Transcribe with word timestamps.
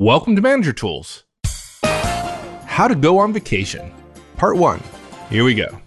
Welcome 0.00 0.34
to 0.36 0.40
Manager 0.40 0.72
Tools. 0.72 1.24
How 1.84 2.88
to 2.88 2.94
go 2.94 3.18
on 3.18 3.34
vacation, 3.34 3.92
part 4.38 4.56
one. 4.56 4.82
Here 5.28 5.44
we 5.44 5.52
go. 5.52 5.78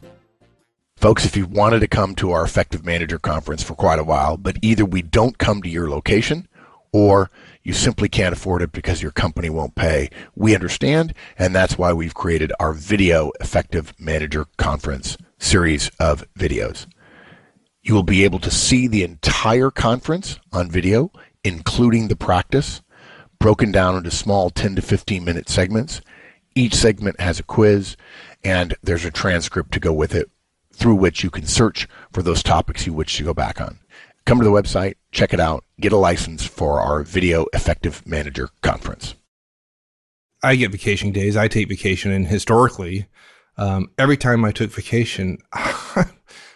Folks, 0.98 1.26
if 1.26 1.36
you 1.36 1.48
wanted 1.48 1.80
to 1.80 1.88
come 1.88 2.14
to 2.18 2.30
our 2.30 2.44
Effective 2.44 2.86
Manager 2.86 3.18
Conference 3.18 3.64
for 3.64 3.74
quite 3.74 3.98
a 3.98 4.04
while, 4.04 4.38
but 4.38 4.58
either 4.62 4.86
we 4.86 5.02
don't 5.02 5.40
come 5.40 5.64
to 5.64 5.68
your 5.68 5.90
location 5.90 6.48
or 6.92 7.32
you 7.64 7.74
simply 7.74 8.08
can't 8.08 8.34
afford 8.34 8.62
it 8.62 8.72
because 8.72 9.02
your 9.02 9.12
company 9.12 9.50
won't 9.50 9.74
pay, 9.74 10.12
we 10.36 10.54
understand, 10.54 11.16
and 11.40 11.56
that's 11.56 11.80
why 11.80 11.92
we've 11.92 12.14
created 12.14 12.54
our 12.60 12.74
Video 12.74 13.32
Effective 13.42 13.96
Manager 13.98 14.46
Conference 14.58 15.18
series 15.40 15.90
of 16.00 16.24
videos. 16.36 16.86
You 17.82 17.96
will 17.96 18.04
be 18.04 18.24
able 18.24 18.38
to 18.42 18.52
see 18.52 18.88
the 18.88 19.04
entire 19.04 19.72
conference 19.72 20.40
on 20.52 20.70
video, 20.70 21.12
including 21.44 22.10
the 22.10 22.16
practice 22.16 22.84
broken 23.44 23.74
down 23.74 23.98
into 23.98 24.10
small 24.10 24.50
10 24.50 24.78
to 24.78 24.82
15 24.82 25.26
minute 25.26 25.50
segments. 25.50 26.00
Each 26.56 26.74
segment 26.74 27.20
has 27.20 27.42
a 27.42 27.44
quiz 27.44 27.98
and 28.42 28.74
there's 28.82 29.04
a 29.04 29.12
transcript 29.12 29.74
to 29.74 29.82
go 29.82 29.92
with 29.92 30.16
it 30.16 30.32
through 30.72 30.96
which 30.96 31.26
you 31.26 31.30
can 31.30 31.46
search 31.46 31.86
for 32.14 32.22
those 32.22 32.42
topics 32.42 32.88
you 32.88 32.94
wish 32.94 33.18
to 33.18 33.24
go 33.26 33.34
back 33.34 33.60
on. 33.60 33.80
Come 34.26 34.38
to 34.38 34.46
the 34.46 34.50
website, 34.50 34.94
check 35.12 35.34
it 35.34 35.42
out, 35.42 35.66
get 35.78 35.92
a 35.92 35.98
license 35.98 36.46
for 36.46 36.80
our 36.80 37.04
Video 37.04 37.48
Effective 37.52 38.08
Manager 38.08 38.48
Conference. 38.62 39.16
I 40.42 40.56
get 40.56 40.72
vacation 40.72 41.12
days. 41.12 41.36
I 41.36 41.50
take 41.50 41.68
vacation, 41.68 42.14
and 42.14 42.28
historically, 42.28 43.08
um, 43.58 43.92
every 43.98 44.16
time 44.16 44.46
I 44.46 44.54
took 44.54 44.72
vacation, 44.72 45.40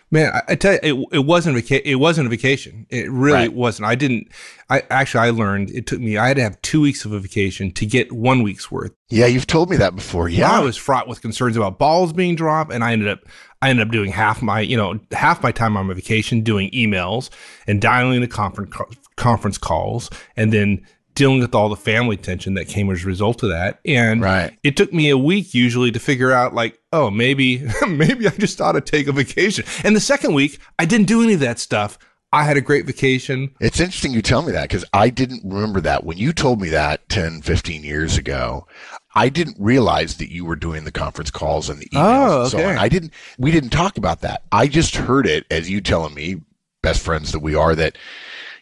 Man, 0.09 0.31
I, 0.34 0.41
I, 0.49 0.55
tell 0.55 0.73
you, 0.73 0.79
it, 1.11 1.17
it 1.17 1.25
wasn't 1.25 1.57
vaca- 1.57 1.88
it 1.88 1.95
wasn't 1.95 2.27
a 2.27 2.29
vacation. 2.29 2.88
It 2.89 3.11
really 3.11 3.34
right. 3.34 3.53
wasn't. 3.53 3.88
I 3.88 3.95
didn't. 3.95 4.30
I 4.70 4.83
actually 4.89 5.27
I 5.27 5.30
learned 5.31 5.70
it 5.71 5.85
took 5.85 5.99
me. 5.99 6.17
I 6.17 6.30
had 6.30 6.38
to 6.38 6.43
have 6.43 6.61
two 6.61 6.80
weeks 6.80 7.03
of 7.03 7.11
a 7.11 7.20
vacation 7.20 7.71
to 7.73 7.85
get 7.85 8.13
one 8.13 8.41
week's 8.41 8.71
worth. 8.71 8.93
Yeah, 9.09 9.25
you've 9.25 9.47
told 9.47 9.70
me 9.70 9.75
that 9.77 9.95
before. 9.95 10.30
Yeah, 10.30 10.49
I 10.49 10.59
was 10.61 10.77
fraught 10.77 11.09
with 11.09 11.21
concerns 11.21 11.58
about 11.58 11.77
balls 11.77 12.14
being 12.14 12.36
dropped, 12.36 12.72
and 12.72 12.86
I 12.86 12.94
ended 12.94 13.09
up 13.09 13.19
I 13.61 13.69
ended 13.69 13.86
up 13.86 13.91
doing 13.91 14.11
half 14.11 14.41
my 14.41 14.61
you 14.61 14.77
know 14.77 14.97
half 15.11 15.44
my 15.44 15.52
time 15.52 15.75
on 15.75 15.88
my 15.88 15.94
vacation 15.94 16.42
doing 16.42 16.71
emails 16.71 17.30
and 17.67 17.81
dialing 17.81 18.21
the 18.21 18.27
conference 18.27 18.73
conference 19.17 19.58
calls, 19.58 20.09
and 20.38 20.53
then 20.53 20.86
dealing 21.18 21.40
with 21.40 21.56
all 21.56 21.68
the 21.68 21.76
family 21.76 22.16
tension 22.16 22.54
that 22.54 22.68
came 22.68 22.90
as 22.92 23.04
a 23.04 23.08
result 23.08 23.42
of 23.42 23.50
that. 23.50 23.80
And 23.84 24.22
right. 24.22 24.58
it 24.64 24.78
took 24.78 24.94
me 24.94 25.10
a 25.10 25.18
week 25.18 25.54
usually 25.54 25.92
to 25.92 26.00
figure 26.00 26.32
out 26.32 26.54
like, 26.54 26.80
oh, 26.94 27.10
maybe, 27.10 27.68
maybe 27.88 28.28
I 28.28 28.32
just 28.32 28.62
ought 28.62 28.73
to 28.73 28.82
take 28.82 29.08
a 29.08 29.12
vacation. 29.12 29.66
And 29.84 29.95
the 29.95 30.00
second 30.00 30.36
week, 30.36 30.60
I 30.78 30.86
didn't 30.86 31.08
do 31.08 31.23
any 31.23 31.34
of 31.34 31.40
that 31.42 31.60
stuff. 31.60 31.98
I 32.32 32.44
had 32.44 32.56
a 32.56 32.62
great 32.62 32.86
vacation. 32.86 33.56
It's 33.60 33.80
interesting 33.80 34.14
you 34.14 34.22
tell 34.22 34.44
me 34.44 34.52
that 34.52 34.70
because 34.70 34.86
I 34.94 35.10
didn't 35.10 35.42
remember 35.44 35.82
that. 35.82 36.04
When 36.04 36.18
you 36.18 36.34
told 36.34 36.62
me 36.62 36.70
that 36.70 37.08
10, 37.10 37.42
15 37.42 37.84
years 37.84 38.18
ago, 38.18 38.68
I 39.16 39.30
didn't 39.30 39.56
realize 39.58 40.18
that 40.18 40.32
you 40.32 40.45
were 40.45 40.58
doing 40.58 40.84
the 40.84 40.92
conference 40.92 41.32
calls 41.32 41.70
and 41.70 41.80
the 41.80 41.90
oh, 41.95 41.98
emails 41.98 42.30
oh, 42.30 42.42
and 42.42 42.52
so 42.52 42.70
on. 42.70 42.78
I 42.78 42.90
didn't, 42.90 43.14
we 43.40 43.50
didn't 43.50 43.72
talk 43.72 43.98
about 43.98 44.22
that. 44.22 44.44
I 44.52 44.68
just 44.68 44.95
heard 44.95 45.26
it 45.26 45.45
as 45.50 45.70
you 45.70 45.82
telling 45.82 46.14
me, 46.14 46.42
best 46.84 47.02
friends 47.02 47.32
that 47.32 47.40
we 47.40 47.56
are, 47.56 47.73
that 47.76 47.98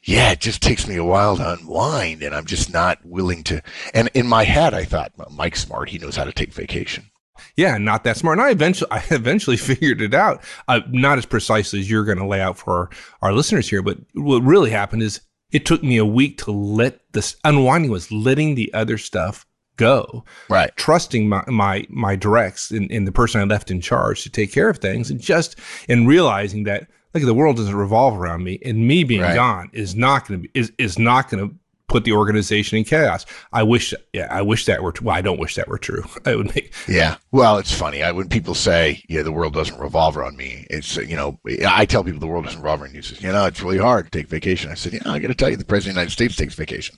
yeah, 0.06 0.32
it 0.32 0.40
just 0.40 0.62
takes 0.62 0.88
me 0.88 0.98
a 0.98 1.04
while 1.04 1.36
to 1.38 1.54
unwind 1.54 2.22
and 2.22 2.34
I'm 2.34 2.46
just 2.46 2.72
not 2.72 3.04
willing 3.04 3.44
to. 3.46 3.62
And 3.94 4.10
in 4.14 4.28
my 4.28 4.44
head, 4.44 4.74
I 4.74 4.86
thought, 4.86 5.12
well, 5.18 5.32
Mike's 5.32 5.64
smart. 5.64 5.90
He 5.90 5.98
knows 5.98 6.16
how 6.16 6.26
to 6.26 6.32
take 6.32 6.54
vacation. 6.54 7.10
Yeah, 7.58 7.78
not 7.80 8.04
that 8.04 8.18
smart. 8.18 8.38
And 8.38 8.48
I 8.48 8.52
eventually, 8.52 8.90
I 8.92 9.04
eventually 9.10 9.58
figured 9.58 10.02
it 10.02 10.14
out. 10.14 10.44
Uh, 10.68 10.82
not 10.90 11.18
as 11.18 11.26
precisely 11.26 11.80
as 11.80 11.90
you're 11.90 12.06
going 12.06 12.20
to 12.20 12.28
lay 12.28 12.40
out 12.40 12.58
for 12.58 12.74
our, 12.74 12.90
our 13.24 13.34
listeners 13.34 13.68
here, 13.68 13.82
but 13.82 13.98
what 14.14 14.44
really 14.44 14.70
happened 14.70 15.02
is 15.02 15.22
it 15.52 15.66
took 15.66 15.84
me 15.84 15.98
a 15.98 16.06
week 16.06 16.38
to 16.40 16.52
let 16.52 17.00
this 17.14 17.38
unwinding 17.44 17.90
was 17.90 18.12
letting 18.12 18.54
the 18.54 18.72
other 18.76 19.00
stuff 19.00 19.46
go. 19.76 20.24
Right. 20.50 20.76
Trusting 20.76 21.28
my, 21.28 21.44
my, 21.48 21.86
my 21.90 22.16
directs 22.16 22.70
and, 22.70 22.92
and 22.92 23.08
the 23.08 23.12
person 23.12 23.42
I 23.42 23.46
left 23.46 23.72
in 23.72 23.82
charge 23.82 24.22
to 24.24 24.30
take 24.30 24.52
care 24.52 24.70
of 24.70 24.78
things 24.78 25.10
and 25.10 25.20
just, 25.20 25.58
and 25.90 26.08
realizing 26.08 26.64
that 26.66 26.88
like 27.16 27.24
the 27.24 27.34
world 27.34 27.56
doesn't 27.56 27.76
revolve 27.76 28.18
around 28.18 28.44
me 28.44 28.60
and 28.64 28.88
me 28.88 29.04
being 29.04 29.22
right. 29.22 29.36
gone 29.36 29.70
is 29.74 29.96
not 29.96 30.28
going 30.28 30.42
to 30.42 30.48
be 30.48 30.60
is, 30.60 30.72
is 30.78 31.00
not 31.00 31.30
going 31.30 31.50
to 31.50 31.56
put 31.88 32.04
the 32.04 32.12
organization 32.12 32.78
in 32.78 32.84
chaos. 32.84 33.26
I 33.54 33.64
wish, 33.64 33.94
yeah, 34.12 34.28
I 34.30 34.42
wish 34.42 34.66
that 34.66 34.84
were. 34.84 34.92
True. 34.92 35.08
Well, 35.08 35.16
I 35.16 35.22
don't 35.22 35.40
wish 35.40 35.56
that 35.56 35.68
were 35.68 35.78
true. 35.78 36.04
I 36.26 36.36
would 36.36 36.54
make. 36.54 36.74
Yeah. 36.88 37.16
Well, 37.32 37.58
it's 37.58 37.74
funny. 37.74 38.04
I, 38.04 38.12
when 38.12 38.28
people 38.28 38.54
say, 38.54 39.02
"Yeah, 39.08 39.22
the 39.22 39.32
world 39.32 39.54
doesn't 39.54 39.80
revolve 39.80 40.18
around 40.18 40.36
me," 40.36 40.68
it's 40.70 40.98
you 40.98 41.16
know, 41.16 41.40
I 41.68 41.86
tell 41.86 42.04
people 42.04 42.20
the 42.20 42.28
world 42.28 42.46
doesn't 42.46 42.62
revolve 42.62 42.82
around 42.82 42.96
you. 42.96 43.02
Says, 43.02 43.22
you 43.22 43.32
know, 43.32 43.46
it's 43.46 43.62
really 43.62 43.78
hard 43.78 44.06
to 44.06 44.12
take 44.12 44.28
vacation. 44.28 44.70
I 44.70 44.76
said, 44.76 44.94
yeah, 44.94 45.02
I 45.06 45.20
got 45.20 45.30
to 45.30 45.36
tell 45.36 45.50
you, 45.50 45.58
the 45.58 45.66
president 45.66 45.92
of 45.92 45.96
the 45.96 46.02
United 46.02 46.14
States 46.14 46.36
takes 46.36 46.56
vacation. 46.56 46.98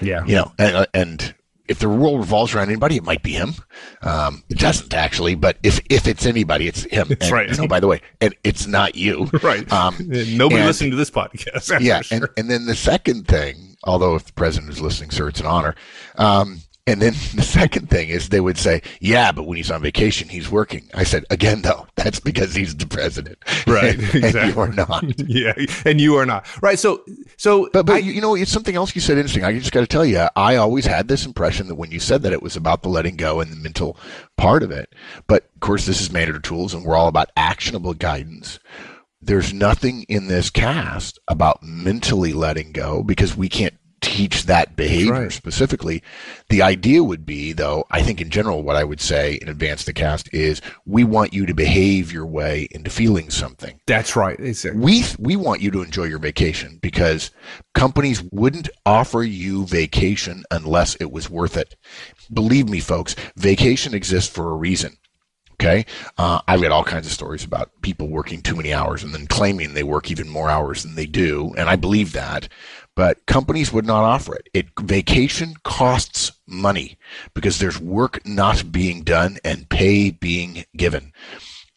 Yeah. 0.00 0.24
You 0.26 0.36
know, 0.36 0.52
and, 0.58 0.76
uh, 0.76 0.86
and 0.92 1.34
if 1.68 1.78
the 1.78 1.88
world 1.88 2.18
revolves 2.18 2.54
around 2.54 2.68
anybody, 2.68 2.96
it 2.96 3.04
might 3.04 3.22
be 3.22 3.32
him. 3.32 3.54
Um, 4.02 4.42
it 4.48 4.58
doesn't 4.58 4.92
actually, 4.92 5.34
but 5.34 5.58
if 5.62 5.80
if 5.88 6.06
it's 6.06 6.26
anybody, 6.26 6.66
it's 6.66 6.84
him. 6.84 7.08
That's 7.08 7.26
and, 7.26 7.32
right. 7.32 7.50
You 7.50 7.56
know, 7.56 7.68
by 7.68 7.80
the 7.80 7.86
way, 7.86 8.00
and 8.20 8.34
it's 8.44 8.66
not 8.66 8.94
you. 8.94 9.30
Right. 9.42 9.70
Um, 9.72 9.96
Nobody 10.06 10.60
and, 10.60 10.66
listening 10.66 10.90
to 10.92 10.96
this 10.96 11.10
podcast. 11.10 11.80
Yeah. 11.80 12.02
Sure. 12.02 12.16
And, 12.16 12.28
and 12.36 12.50
then 12.50 12.66
the 12.66 12.76
second 12.76 13.26
thing, 13.26 13.76
although 13.82 14.14
if 14.14 14.24
the 14.24 14.32
president 14.34 14.70
is 14.70 14.80
listening, 14.80 15.10
sir, 15.10 15.28
it's 15.28 15.40
an 15.40 15.46
honor. 15.46 15.74
Um, 16.16 16.60
and 16.86 17.00
then 17.00 17.12
the 17.34 17.42
second 17.42 17.90
thing 17.90 18.08
is 18.08 18.28
they 18.28 18.40
would 18.40 18.58
say, 18.58 18.82
yeah, 19.00 19.32
but 19.32 19.44
when 19.44 19.56
he's 19.56 19.70
on 19.70 19.82
vacation, 19.82 20.28
he's 20.28 20.50
working. 20.50 20.88
I 20.94 21.04
said, 21.04 21.24
again, 21.30 21.62
though, 21.62 21.86
that's 21.96 22.20
because 22.20 22.54
he's 22.54 22.76
the 22.76 22.86
president. 22.86 23.38
Right. 23.64 23.94
and, 23.94 24.02
exactly. 24.02 24.40
and 24.40 24.52
you 24.54 24.60
are 24.60 24.72
not. 24.72 25.28
yeah. 25.28 25.52
And 25.86 26.00
you 26.00 26.16
are 26.16 26.26
not. 26.26 26.46
Right. 26.62 26.78
So, 26.78 27.04
so, 27.36 27.70
but, 27.72 27.86
but 27.86 27.96
I, 27.96 27.98
you 27.98 28.20
know, 28.20 28.34
it's 28.34 28.50
something 28.50 28.74
else 28.74 28.94
you 28.94 29.00
said 29.00 29.16
interesting. 29.16 29.44
I 29.44 29.56
just 29.56 29.72
got 29.72 29.80
to 29.80 29.86
tell 29.86 30.04
you, 30.04 30.26
I 30.34 30.56
always 30.56 30.84
had 30.84 31.08
this 31.08 31.24
impression 31.24 31.68
that 31.68 31.76
when 31.76 31.90
you 31.90 32.00
said 32.00 32.22
that 32.22 32.32
it 32.32 32.42
was 32.42 32.56
about 32.56 32.82
the 32.82 32.88
letting 32.88 33.16
go 33.16 33.40
and 33.40 33.50
the 33.52 33.56
mental 33.56 33.96
part 34.36 34.62
of 34.62 34.70
it. 34.72 34.92
But 35.26 35.48
of 35.54 35.60
course, 35.60 35.86
this 35.86 36.00
is 36.00 36.12
Manager 36.12 36.40
Tools 36.40 36.74
and 36.74 36.84
we're 36.84 36.96
all 36.96 37.08
about 37.08 37.30
actionable 37.36 37.94
guidance 37.94 38.58
there's 39.24 39.54
nothing 39.54 40.02
in 40.08 40.26
this 40.26 40.50
cast 40.50 41.20
about 41.28 41.62
mentally 41.62 42.32
letting 42.32 42.72
go 42.72 43.04
because 43.04 43.36
we 43.36 43.48
can't 43.48 43.78
teach 44.02 44.44
that 44.44 44.76
behavior 44.76 45.12
right. 45.12 45.32
specifically. 45.32 46.02
The 46.50 46.60
idea 46.60 47.02
would 47.02 47.24
be, 47.24 47.52
though, 47.52 47.86
I 47.90 48.02
think 48.02 48.20
in 48.20 48.28
general, 48.28 48.62
what 48.62 48.76
I 48.76 48.84
would 48.84 49.00
say 49.00 49.38
in 49.40 49.48
Advance 49.48 49.84
the 49.84 49.92
Cast 49.92 50.32
is 50.34 50.60
we 50.84 51.04
want 51.04 51.32
you 51.32 51.46
to 51.46 51.54
behave 51.54 52.12
your 52.12 52.26
way 52.26 52.68
into 52.72 52.90
feeling 52.90 53.30
something. 53.30 53.80
That's 53.86 54.14
right. 54.14 54.38
Exactly. 54.38 54.80
We, 54.80 55.04
we 55.18 55.36
want 55.36 55.62
you 55.62 55.70
to 55.70 55.82
enjoy 55.82 56.04
your 56.04 56.18
vacation 56.18 56.78
because 56.82 57.30
companies 57.74 58.22
wouldn't 58.32 58.68
offer 58.84 59.22
you 59.22 59.66
vacation 59.66 60.44
unless 60.50 60.96
it 60.96 61.10
was 61.10 61.30
worth 61.30 61.56
it. 61.56 61.76
Believe 62.32 62.68
me, 62.68 62.80
folks, 62.80 63.14
vacation 63.36 63.94
exists 63.94 64.28
for 64.28 64.50
a 64.50 64.56
reason. 64.56 64.98
Okay. 65.62 65.86
Uh, 66.18 66.40
I've 66.48 66.60
got 66.60 66.72
all 66.72 66.82
kinds 66.82 67.06
of 67.06 67.12
stories 67.12 67.44
about 67.44 67.70
people 67.82 68.08
working 68.08 68.42
too 68.42 68.56
many 68.56 68.72
hours 68.72 69.04
and 69.04 69.14
then 69.14 69.28
claiming 69.28 69.74
they 69.74 69.84
work 69.84 70.10
even 70.10 70.28
more 70.28 70.50
hours 70.50 70.82
than 70.82 70.96
they 70.96 71.06
do. 71.06 71.54
And 71.56 71.68
I 71.68 71.76
believe 71.76 72.12
that 72.14 72.48
but 72.94 73.24
companies 73.26 73.72
would 73.72 73.86
not 73.86 74.04
offer 74.04 74.34
it. 74.34 74.48
It 74.52 74.66
vacation 74.80 75.54
costs 75.64 76.32
money 76.46 76.98
because 77.34 77.58
there's 77.58 77.80
work 77.80 78.24
not 78.26 78.72
being 78.72 79.02
done 79.02 79.38
and 79.44 79.68
pay 79.68 80.10
being 80.10 80.64
given. 80.76 81.12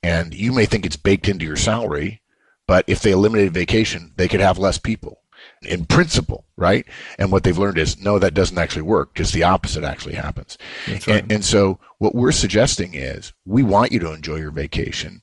And 0.04 0.34
you 0.34 0.52
may 0.52 0.66
think 0.66 0.86
it's 0.86 0.98
baked 0.98 1.28
into 1.28 1.46
your 1.46 1.56
salary, 1.56 2.22
but 2.68 2.86
if 2.88 3.02
they 3.02 3.12
eliminated 3.12 3.54
vacation, 3.54 4.14
they 4.18 4.28
could 4.28 4.40
have 4.40 4.58
less 4.58 4.78
people 4.78 5.22
in 5.62 5.86
principle, 5.86 6.46
right? 6.58 6.86
And 7.18 7.32
what 7.32 7.44
they've 7.44 7.58
learned 7.58 7.78
is 7.78 8.00
no, 8.00 8.20
that 8.20 8.34
doesn't 8.34 8.58
actually 8.58 8.84
work. 8.84 9.16
Just 9.16 9.34
the 9.34 9.44
opposite 9.44 9.84
actually 9.84 10.16
happens. 10.16 10.58
Right. 10.88 11.08
And, 11.08 11.32
and 11.32 11.46
so 11.46 11.80
what 11.98 12.16
we're 12.16 12.32
suggesting 12.32 12.94
is 12.94 13.34
we 13.46 13.64
want 13.64 13.92
you 13.92 14.00
to 14.00 14.12
enjoy 14.12 14.36
your 14.38 14.52
vacation. 14.52 15.22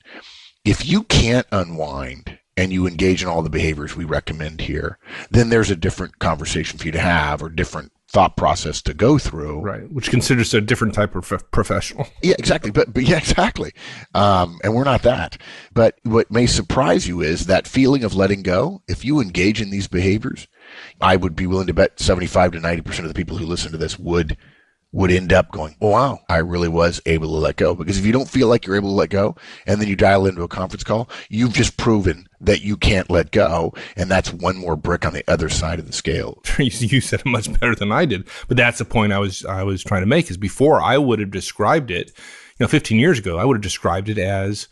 If 0.65 0.85
you 0.85 1.03
can't 1.03 1.47
unwind 1.51 2.39
and 2.55 2.71
you 2.71 2.87
engage 2.87 3.21
in 3.21 3.27
all 3.27 3.41
the 3.41 3.49
behaviors 3.49 3.95
we 3.95 4.05
recommend 4.05 4.61
here, 4.61 4.97
then 5.31 5.49
there's 5.49 5.71
a 5.71 5.75
different 5.75 6.19
conversation 6.19 6.77
for 6.77 6.85
you 6.85 6.91
to 6.91 6.99
have 6.99 7.41
or 7.41 7.49
different 7.49 7.91
thought 8.13 8.37
process 8.37 8.79
to 8.83 8.93
go 8.93 9.17
through. 9.17 9.59
Right. 9.59 9.91
Which 9.91 10.11
considers 10.11 10.53
a 10.53 10.61
different 10.61 10.93
type 10.93 11.15
of 11.15 11.51
professional. 11.51 12.07
Yeah, 12.21 12.35
exactly. 12.39 12.71
But, 12.71 12.93
but 12.93 13.03
yeah, 13.03 13.17
exactly. 13.17 13.73
Um, 14.13 14.59
and 14.63 14.73
we're 14.73 14.85
not 14.85 15.01
that. 15.01 15.37
But 15.73 15.99
what 16.03 16.31
may 16.31 16.45
surprise 16.45 17.05
you 17.05 17.21
is 17.21 17.47
that 17.47 17.67
feeling 17.67 18.03
of 18.03 18.15
letting 18.15 18.43
go. 18.43 18.81
If 18.87 19.03
you 19.03 19.19
engage 19.19 19.59
in 19.61 19.71
these 19.71 19.87
behaviors, 19.87 20.47
I 21.01 21.17
would 21.17 21.35
be 21.35 21.47
willing 21.47 21.67
to 21.67 21.73
bet 21.73 21.99
75 21.99 22.53
to 22.53 22.59
90% 22.59 22.99
of 22.99 23.07
the 23.07 23.13
people 23.13 23.37
who 23.37 23.45
listen 23.45 23.71
to 23.71 23.77
this 23.77 23.99
would 23.99 24.37
would 24.93 25.11
end 25.11 25.33
up 25.33 25.51
going, 25.51 25.75
oh, 25.81 25.89
wow, 25.89 26.19
I 26.29 26.37
really 26.37 26.69
was 26.69 27.01
able 27.07 27.27
to 27.29 27.37
let 27.37 27.57
go. 27.57 27.73
Because 27.73 27.97
if 27.97 28.05
you 28.05 28.13
don't 28.13 28.29
feel 28.29 28.47
like 28.47 28.65
you're 28.65 28.75
able 28.75 28.89
to 28.89 28.95
let 28.95 29.09
go 29.09 29.35
and 29.65 29.81
then 29.81 29.89
you 29.89 29.95
dial 29.95 30.27
into 30.27 30.43
a 30.43 30.47
conference 30.47 30.83
call, 30.83 31.09
you've 31.29 31.53
just 31.53 31.77
proven 31.77 32.29
that 32.39 32.61
you 32.61 32.77
can't 32.77 33.09
let 33.09 33.31
go. 33.31 33.73
And 33.97 34.09
that's 34.09 34.31
one 34.31 34.55
more 34.55 34.75
brick 34.75 35.05
on 35.05 35.13
the 35.13 35.23
other 35.27 35.49
side 35.49 35.79
of 35.79 35.87
the 35.87 35.93
scale. 35.93 36.41
you 36.59 37.01
said 37.01 37.21
it 37.21 37.25
much 37.25 37.51
better 37.59 37.73
than 37.73 37.91
I 37.91 38.05
did. 38.05 38.27
But 38.47 38.55
that's 38.55 38.77
the 38.77 38.85
point 38.85 39.13
I 39.13 39.19
was, 39.19 39.43
I 39.43 39.63
was 39.63 39.83
trying 39.83 40.03
to 40.03 40.07
make 40.07 40.29
is 40.29 40.37
before 40.37 40.79
I 40.79 40.99
would 40.99 41.19
have 41.19 41.31
described 41.31 41.89
it, 41.89 42.11
you 42.59 42.63
know, 42.63 42.67
15 42.67 42.99
years 42.99 43.17
ago, 43.17 43.39
I 43.39 43.45
would 43.45 43.57
have 43.57 43.63
described 43.63 44.09
it 44.09 44.19
as 44.19 44.67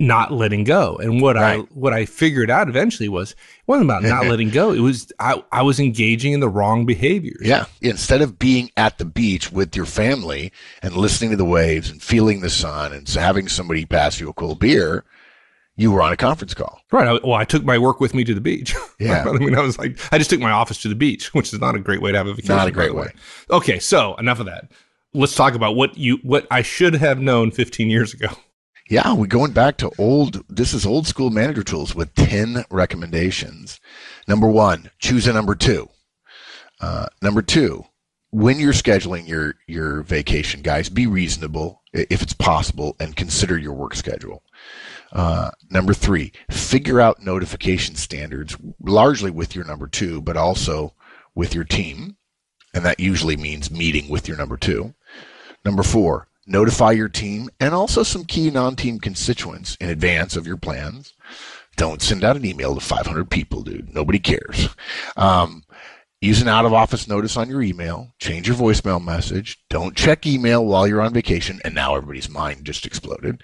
not 0.00 0.32
letting 0.32 0.64
go. 0.64 0.96
And 0.96 1.20
what 1.20 1.36
right. 1.36 1.60
I 1.60 1.62
what 1.74 1.92
I 1.92 2.06
figured 2.06 2.50
out 2.50 2.68
eventually 2.68 3.08
was 3.08 3.32
it 3.32 3.36
wasn't 3.66 3.88
about 3.88 4.02
not 4.02 4.26
letting 4.28 4.48
go. 4.48 4.72
It 4.72 4.80
was 4.80 5.12
I, 5.20 5.44
I 5.52 5.62
was 5.62 5.78
engaging 5.78 6.32
in 6.32 6.40
the 6.40 6.48
wrong 6.48 6.86
behaviors. 6.86 7.42
Yeah. 7.46 7.66
Instead 7.82 8.22
of 8.22 8.38
being 8.38 8.70
at 8.76 8.98
the 8.98 9.04
beach 9.04 9.52
with 9.52 9.76
your 9.76 9.84
family 9.84 10.52
and 10.82 10.96
listening 10.96 11.30
to 11.30 11.36
the 11.36 11.44
waves 11.44 11.90
and 11.90 12.02
feeling 12.02 12.40
the 12.40 12.50
sun 12.50 12.92
and 12.92 13.06
having 13.08 13.46
somebody 13.46 13.84
pass 13.84 14.18
you 14.18 14.30
a 14.30 14.32
cool 14.32 14.54
beer, 14.54 15.04
you 15.76 15.92
were 15.92 16.00
on 16.00 16.12
a 16.12 16.16
conference 16.16 16.54
call. 16.54 16.80
Right. 16.90 17.06
I, 17.06 17.12
well, 17.22 17.34
I 17.34 17.44
took 17.44 17.64
my 17.64 17.76
work 17.76 18.00
with 18.00 18.14
me 18.14 18.24
to 18.24 18.34
the 18.34 18.40
beach. 18.40 18.74
Yeah. 19.00 19.24
I 19.26 19.32
mean, 19.32 19.54
I 19.54 19.62
was 19.62 19.78
like, 19.78 19.98
I 20.12 20.18
just 20.18 20.28
took 20.28 20.40
my 20.40 20.50
office 20.50 20.82
to 20.82 20.88
the 20.88 20.94
beach, 20.94 21.32
which 21.34 21.54
is 21.54 21.58
not 21.58 21.74
a 21.74 21.78
great 21.78 22.02
way 22.02 22.12
to 22.12 22.18
have 22.18 22.26
a 22.26 22.34
vacation. 22.34 22.54
Not 22.54 22.68
a 22.68 22.70
great 22.70 22.94
way. 22.94 23.04
way. 23.04 23.12
Okay. 23.50 23.78
So 23.78 24.14
enough 24.16 24.40
of 24.40 24.46
that. 24.46 24.70
Let's 25.14 25.34
talk 25.34 25.54
about 25.54 25.74
what 25.74 25.96
you, 25.96 26.18
what 26.22 26.46
I 26.50 26.60
should 26.60 26.94
have 26.96 27.18
known 27.18 27.50
15 27.50 27.88
years 27.88 28.12
ago. 28.12 28.28
Yeah. 28.90 29.14
We're 29.14 29.26
going 29.26 29.52
back 29.52 29.76
to 29.78 29.92
old, 29.98 30.42
this 30.48 30.74
is 30.74 30.84
old 30.84 31.06
school 31.06 31.30
manager 31.30 31.62
tools 31.62 31.94
with 31.94 32.12
10 32.16 32.64
recommendations. 32.70 33.78
Number 34.26 34.48
one, 34.48 34.90
choose 34.98 35.28
a 35.28 35.32
number 35.32 35.54
two. 35.54 35.88
Uh, 36.80 37.06
number 37.22 37.40
two, 37.40 37.84
when 38.30 38.58
you're 38.58 38.72
scheduling 38.72 39.28
your, 39.28 39.54
your 39.68 40.02
vacation, 40.02 40.60
guys, 40.60 40.88
be 40.88 41.06
reasonable 41.06 41.82
if 41.92 42.20
it's 42.20 42.32
possible 42.32 42.96
and 42.98 43.14
consider 43.14 43.56
your 43.56 43.74
work 43.74 43.94
schedule. 43.94 44.42
Uh, 45.12 45.52
number 45.70 45.94
three, 45.94 46.32
figure 46.50 47.00
out 47.00 47.22
notification 47.22 47.94
standards, 47.94 48.56
largely 48.80 49.30
with 49.30 49.54
your 49.54 49.64
number 49.64 49.86
two, 49.86 50.20
but 50.20 50.36
also 50.36 50.94
with 51.36 51.54
your 51.54 51.64
team. 51.64 52.16
And 52.74 52.84
that 52.84 52.98
usually 52.98 53.36
means 53.36 53.70
meeting 53.70 54.08
with 54.08 54.26
your 54.26 54.36
number 54.36 54.56
two. 54.56 54.94
Number 55.64 55.84
four, 55.84 56.26
notify 56.46 56.92
your 56.92 57.08
team 57.08 57.48
and 57.60 57.74
also 57.74 58.02
some 58.02 58.24
key 58.24 58.50
non-team 58.50 58.98
constituents 58.98 59.76
in 59.80 59.88
advance 59.90 60.36
of 60.36 60.46
your 60.46 60.56
plans. 60.56 61.14
Don't 61.76 62.02
send 62.02 62.24
out 62.24 62.36
an 62.36 62.44
email 62.44 62.74
to 62.74 62.80
500 62.80 63.30
people, 63.30 63.62
dude. 63.62 63.94
Nobody 63.94 64.18
cares. 64.18 64.68
Um, 65.16 65.64
use 66.20 66.42
an 66.42 66.48
out 66.48 66.66
of 66.66 66.72
office 66.72 67.08
notice 67.08 67.36
on 67.36 67.48
your 67.48 67.62
email. 67.62 68.14
Change 68.18 68.48
your 68.48 68.56
voicemail 68.56 69.02
message. 69.02 69.58
Don't 69.70 69.96
check 69.96 70.26
email 70.26 70.64
while 70.64 70.86
you're 70.86 71.00
on 71.00 71.14
vacation. 71.14 71.60
And 71.64 71.74
now 71.74 71.94
everybody's 71.94 72.28
mind 72.28 72.64
just 72.64 72.84
exploded 72.84 73.42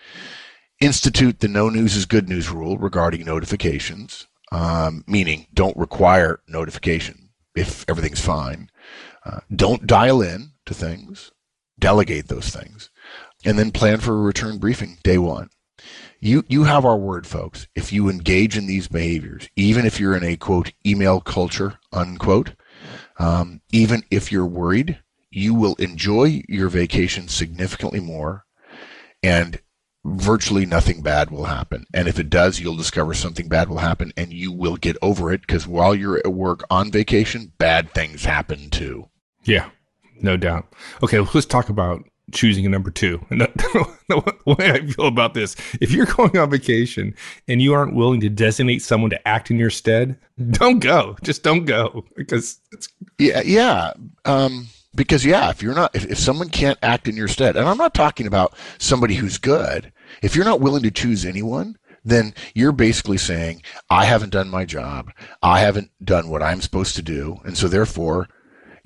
institute 0.80 1.40
the 1.40 1.48
no 1.48 1.68
news 1.68 1.96
is 1.96 2.06
good 2.06 2.28
news 2.28 2.50
rule 2.50 2.76
regarding 2.78 3.24
notifications, 3.24 4.26
um, 4.52 5.04
meaning 5.06 5.46
don't 5.54 5.76
require 5.76 6.40
notification 6.48 7.30
if 7.54 7.84
everything's 7.88 8.20
fine. 8.20 8.70
Uh, 9.24 9.40
don't 9.54 9.86
dial 9.86 10.22
in 10.22 10.52
to 10.66 10.74
things, 10.74 11.32
delegate 11.78 12.28
those 12.28 12.48
things, 12.48 12.90
and 13.44 13.58
then 13.58 13.70
plan 13.70 13.98
for 13.98 14.14
a 14.14 14.22
return 14.22 14.58
briefing 14.58 14.98
day 15.02 15.18
one. 15.18 15.50
You, 16.18 16.44
you 16.48 16.64
have 16.64 16.84
our 16.84 16.96
word, 16.96 17.26
folks. 17.26 17.68
If 17.74 17.92
you 17.92 18.08
engage 18.08 18.56
in 18.56 18.66
these 18.66 18.88
behaviors, 18.88 19.48
even 19.54 19.84
if 19.84 20.00
you're 20.00 20.16
in 20.16 20.24
a 20.24 20.36
quote 20.36 20.72
email 20.84 21.20
culture, 21.20 21.78
unquote, 21.92 22.52
um, 23.18 23.60
even 23.72 24.02
if 24.10 24.32
you're 24.32 24.46
worried, 24.46 24.98
you 25.30 25.54
will 25.54 25.74
enjoy 25.74 26.42
your 26.48 26.68
vacation 26.68 27.28
significantly 27.28 28.00
more 28.00 28.46
and 29.22 29.60
virtually 30.04 30.64
nothing 30.64 31.02
bad 31.02 31.30
will 31.30 31.44
happen. 31.44 31.84
And 31.92 32.08
if 32.08 32.18
it 32.18 32.30
does, 32.30 32.60
you'll 32.60 32.76
discover 32.76 33.12
something 33.12 33.48
bad 33.48 33.68
will 33.68 33.78
happen 33.78 34.12
and 34.16 34.32
you 34.32 34.52
will 34.52 34.76
get 34.76 34.96
over 35.02 35.32
it 35.32 35.40
because 35.42 35.66
while 35.66 35.94
you're 35.94 36.18
at 36.18 36.32
work 36.32 36.64
on 36.70 36.90
vacation, 36.90 37.52
bad 37.58 37.92
things 37.92 38.24
happen 38.24 38.70
too. 38.70 39.08
Yeah, 39.44 39.70
no 40.20 40.36
doubt. 40.36 40.72
Okay, 41.02 41.20
let's 41.20 41.46
talk 41.46 41.68
about 41.68 42.04
choosing 42.32 42.66
a 42.66 42.68
number 42.68 42.90
two. 42.90 43.24
And 43.30 43.40
the, 44.08 44.34
way 44.46 44.70
I 44.70 44.86
feel 44.86 45.06
about 45.06 45.34
this, 45.34 45.56
if 45.80 45.90
you're 45.90 46.06
going 46.06 46.38
on 46.38 46.50
vacation 46.50 47.14
and 47.48 47.60
you 47.60 47.74
aren't 47.74 47.94
willing 47.94 48.20
to 48.20 48.28
designate 48.28 48.82
someone 48.82 49.10
to 49.10 49.28
act 49.28 49.50
in 49.50 49.58
your 49.58 49.70
stead, 49.70 50.16
don't 50.50 50.78
go. 50.78 51.16
Just 51.22 51.42
don't 51.42 51.64
go 51.64 52.04
because 52.14 52.60
it's. 52.70 52.88
Yeah, 53.18 53.42
yeah. 53.44 53.94
Um, 54.24 54.68
because 54.94 55.24
yeah, 55.24 55.50
if 55.50 55.60
you're 55.60 55.74
not, 55.74 55.94
if, 55.96 56.06
if 56.06 56.18
someone 56.18 56.48
can't 56.48 56.78
act 56.82 57.08
in 57.08 57.16
your 57.16 57.28
stead, 57.28 57.56
and 57.56 57.68
I'm 57.68 57.78
not 57.78 57.94
talking 57.94 58.26
about 58.26 58.54
somebody 58.78 59.16
who's 59.16 59.38
good, 59.38 59.92
if 60.22 60.36
you're 60.36 60.44
not 60.44 60.60
willing 60.60 60.84
to 60.84 60.90
choose 60.92 61.24
anyone, 61.24 61.76
then 62.04 62.32
you're 62.54 62.72
basically 62.72 63.18
saying, 63.18 63.62
I 63.90 64.04
haven't 64.04 64.30
done 64.30 64.48
my 64.48 64.64
job. 64.64 65.10
I 65.42 65.60
haven't 65.60 65.90
done 66.04 66.28
what 66.28 66.42
I'm 66.42 66.60
supposed 66.60 66.94
to 66.96 67.02
do. 67.02 67.40
And 67.44 67.58
so 67.58 67.66
therefore, 67.66 68.28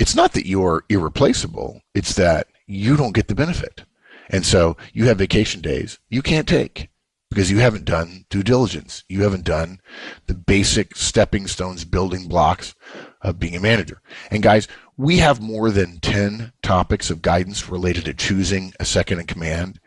it's 0.01 0.15
not 0.15 0.33
that 0.33 0.47
you're 0.47 0.85
irreplaceable. 0.89 1.83
It's 1.95 2.15
that 2.15 2.47
you 2.67 2.97
don't 2.97 3.15
get 3.15 3.29
the 3.29 3.35
benefit. 3.35 3.85
And 4.31 4.47
so 4.47 4.77
you 4.95 5.07
have 5.07 5.19
vacation 5.19 5.61
days 5.61 5.99
you 6.09 6.23
can't 6.23 6.49
take 6.49 6.89
because 7.29 7.51
you 7.51 7.59
haven't 7.59 7.85
done 7.85 8.25
due 8.31 8.43
diligence. 8.43 9.05
You 9.09 9.23
haven't 9.23 9.45
done 9.45 9.81
the 10.27 10.35
basic 10.35 10.97
stepping 10.97 11.47
stones, 11.47 11.85
building 11.85 12.29
blocks 12.29 12.75
of 13.21 13.39
being 13.39 13.55
a 13.55 13.61
manager. 13.61 14.01
And 14.31 14.43
guys, 14.43 14.67
we 14.97 15.19
have 15.19 15.41
more 15.41 15.71
than 15.71 16.01
10 16.01 16.53
topics 16.63 17.11
of 17.11 17.23
guidance 17.23 17.69
related 17.69 18.07
to 18.07 18.15
choosing 18.15 18.73
a 18.81 18.87
second 18.87 19.21
in 19.21 19.27
command 19.27 19.81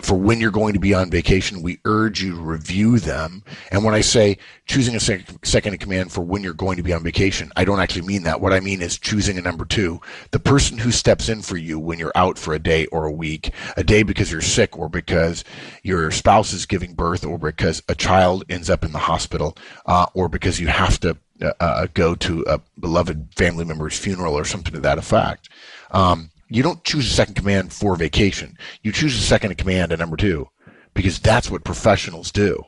for 0.00 0.14
when 0.14 0.40
you're 0.40 0.50
going 0.50 0.74
to 0.74 0.80
be 0.80 0.94
on 0.94 1.10
vacation. 1.10 1.62
We 1.62 1.80
urge 1.84 2.22
you 2.22 2.34
to 2.34 2.40
review 2.40 2.98
them. 2.98 3.42
And 3.70 3.84
when 3.84 3.94
I 3.94 4.00
say 4.00 4.38
choosing 4.66 4.94
a 4.94 5.00
sec- 5.00 5.44
second 5.44 5.74
in 5.74 5.78
command 5.78 6.12
for 6.12 6.20
when 6.20 6.42
you're 6.42 6.54
going 6.54 6.76
to 6.76 6.82
be 6.82 6.92
on 6.92 7.02
vacation, 7.02 7.52
I 7.56 7.64
don't 7.64 7.80
actually 7.80 8.06
mean 8.06 8.22
that. 8.24 8.40
What 8.40 8.52
I 8.52 8.60
mean 8.60 8.80
is 8.82 8.98
choosing 8.98 9.38
a 9.38 9.42
number 9.42 9.64
two, 9.64 10.00
the 10.30 10.38
person 10.38 10.78
who 10.78 10.90
steps 10.90 11.28
in 11.28 11.42
for 11.42 11.56
you 11.56 11.78
when 11.78 11.98
you're 11.98 12.12
out 12.14 12.38
for 12.38 12.54
a 12.54 12.58
day 12.58 12.86
or 12.86 13.06
a 13.06 13.12
week, 13.12 13.52
a 13.76 13.84
day 13.84 14.02
because 14.02 14.30
you're 14.30 14.40
sick 14.40 14.78
or 14.78 14.88
because 14.88 15.44
your 15.82 16.10
spouse 16.10 16.52
is 16.52 16.66
giving 16.66 16.94
birth 16.94 17.24
or 17.24 17.38
because 17.38 17.82
a 17.88 17.94
child 17.94 18.44
ends 18.48 18.70
up 18.70 18.84
in 18.84 18.92
the 18.92 18.98
hospital 18.98 19.56
uh, 19.86 20.06
or 20.14 20.28
because 20.28 20.60
you 20.60 20.68
have 20.68 21.00
to 21.00 21.16
uh, 21.40 21.52
uh 21.60 21.86
go 21.94 22.14
to 22.16 22.44
a 22.48 22.60
beloved 22.80 23.28
family 23.36 23.64
member's 23.64 23.98
funeral 23.98 24.34
or 24.34 24.44
something 24.44 24.72
to 24.72 24.80
that 24.80 24.98
effect. 24.98 25.48
Um, 25.90 26.30
you 26.48 26.62
don't 26.62 26.84
choose 26.84 27.06
a 27.06 27.14
second 27.14 27.34
command 27.34 27.72
for 27.72 27.96
vacation. 27.96 28.56
You 28.82 28.92
choose 28.92 29.16
a 29.16 29.22
second 29.22 29.56
command 29.58 29.92
at 29.92 29.98
number 29.98 30.16
two 30.16 30.48
because 30.94 31.18
that's 31.20 31.50
what 31.50 31.64
professionals 31.64 32.32
do. 32.32 32.62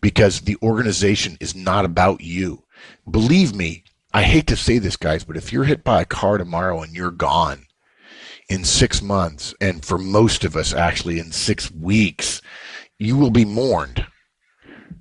Because 0.00 0.40
the 0.40 0.56
organization 0.62 1.36
is 1.40 1.54
not 1.54 1.84
about 1.84 2.20
you. 2.20 2.64
Believe 3.10 3.54
me, 3.54 3.84
I 4.12 4.22
hate 4.22 4.46
to 4.48 4.56
say 4.56 4.78
this, 4.78 4.96
guys, 4.96 5.24
but 5.24 5.36
if 5.36 5.52
you're 5.52 5.64
hit 5.64 5.84
by 5.84 6.02
a 6.02 6.06
car 6.06 6.36
tomorrow 6.38 6.82
and 6.82 6.94
you're 6.94 7.10
gone 7.10 7.66
in 8.48 8.64
six 8.64 9.00
months, 9.00 9.54
and 9.60 9.84
for 9.84 9.96
most 9.96 10.44
of 10.44 10.56
us, 10.56 10.74
actually, 10.74 11.18
in 11.18 11.30
six 11.30 11.70
weeks, 11.70 12.42
you 12.98 13.16
will 13.16 13.30
be 13.30 13.44
mourned. 13.44 14.04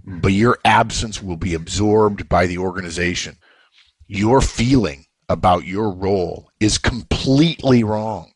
But 0.05 0.33
your 0.33 0.59
absence 0.63 1.21
will 1.21 1.37
be 1.37 1.55
absorbed 1.55 2.29
by 2.29 2.45
the 2.45 2.59
organization. 2.59 3.37
Your 4.07 4.41
feeling 4.41 5.05
about 5.29 5.65
your 5.65 5.91
role 5.91 6.49
is 6.59 6.77
completely 6.77 7.83
wrong. 7.83 8.33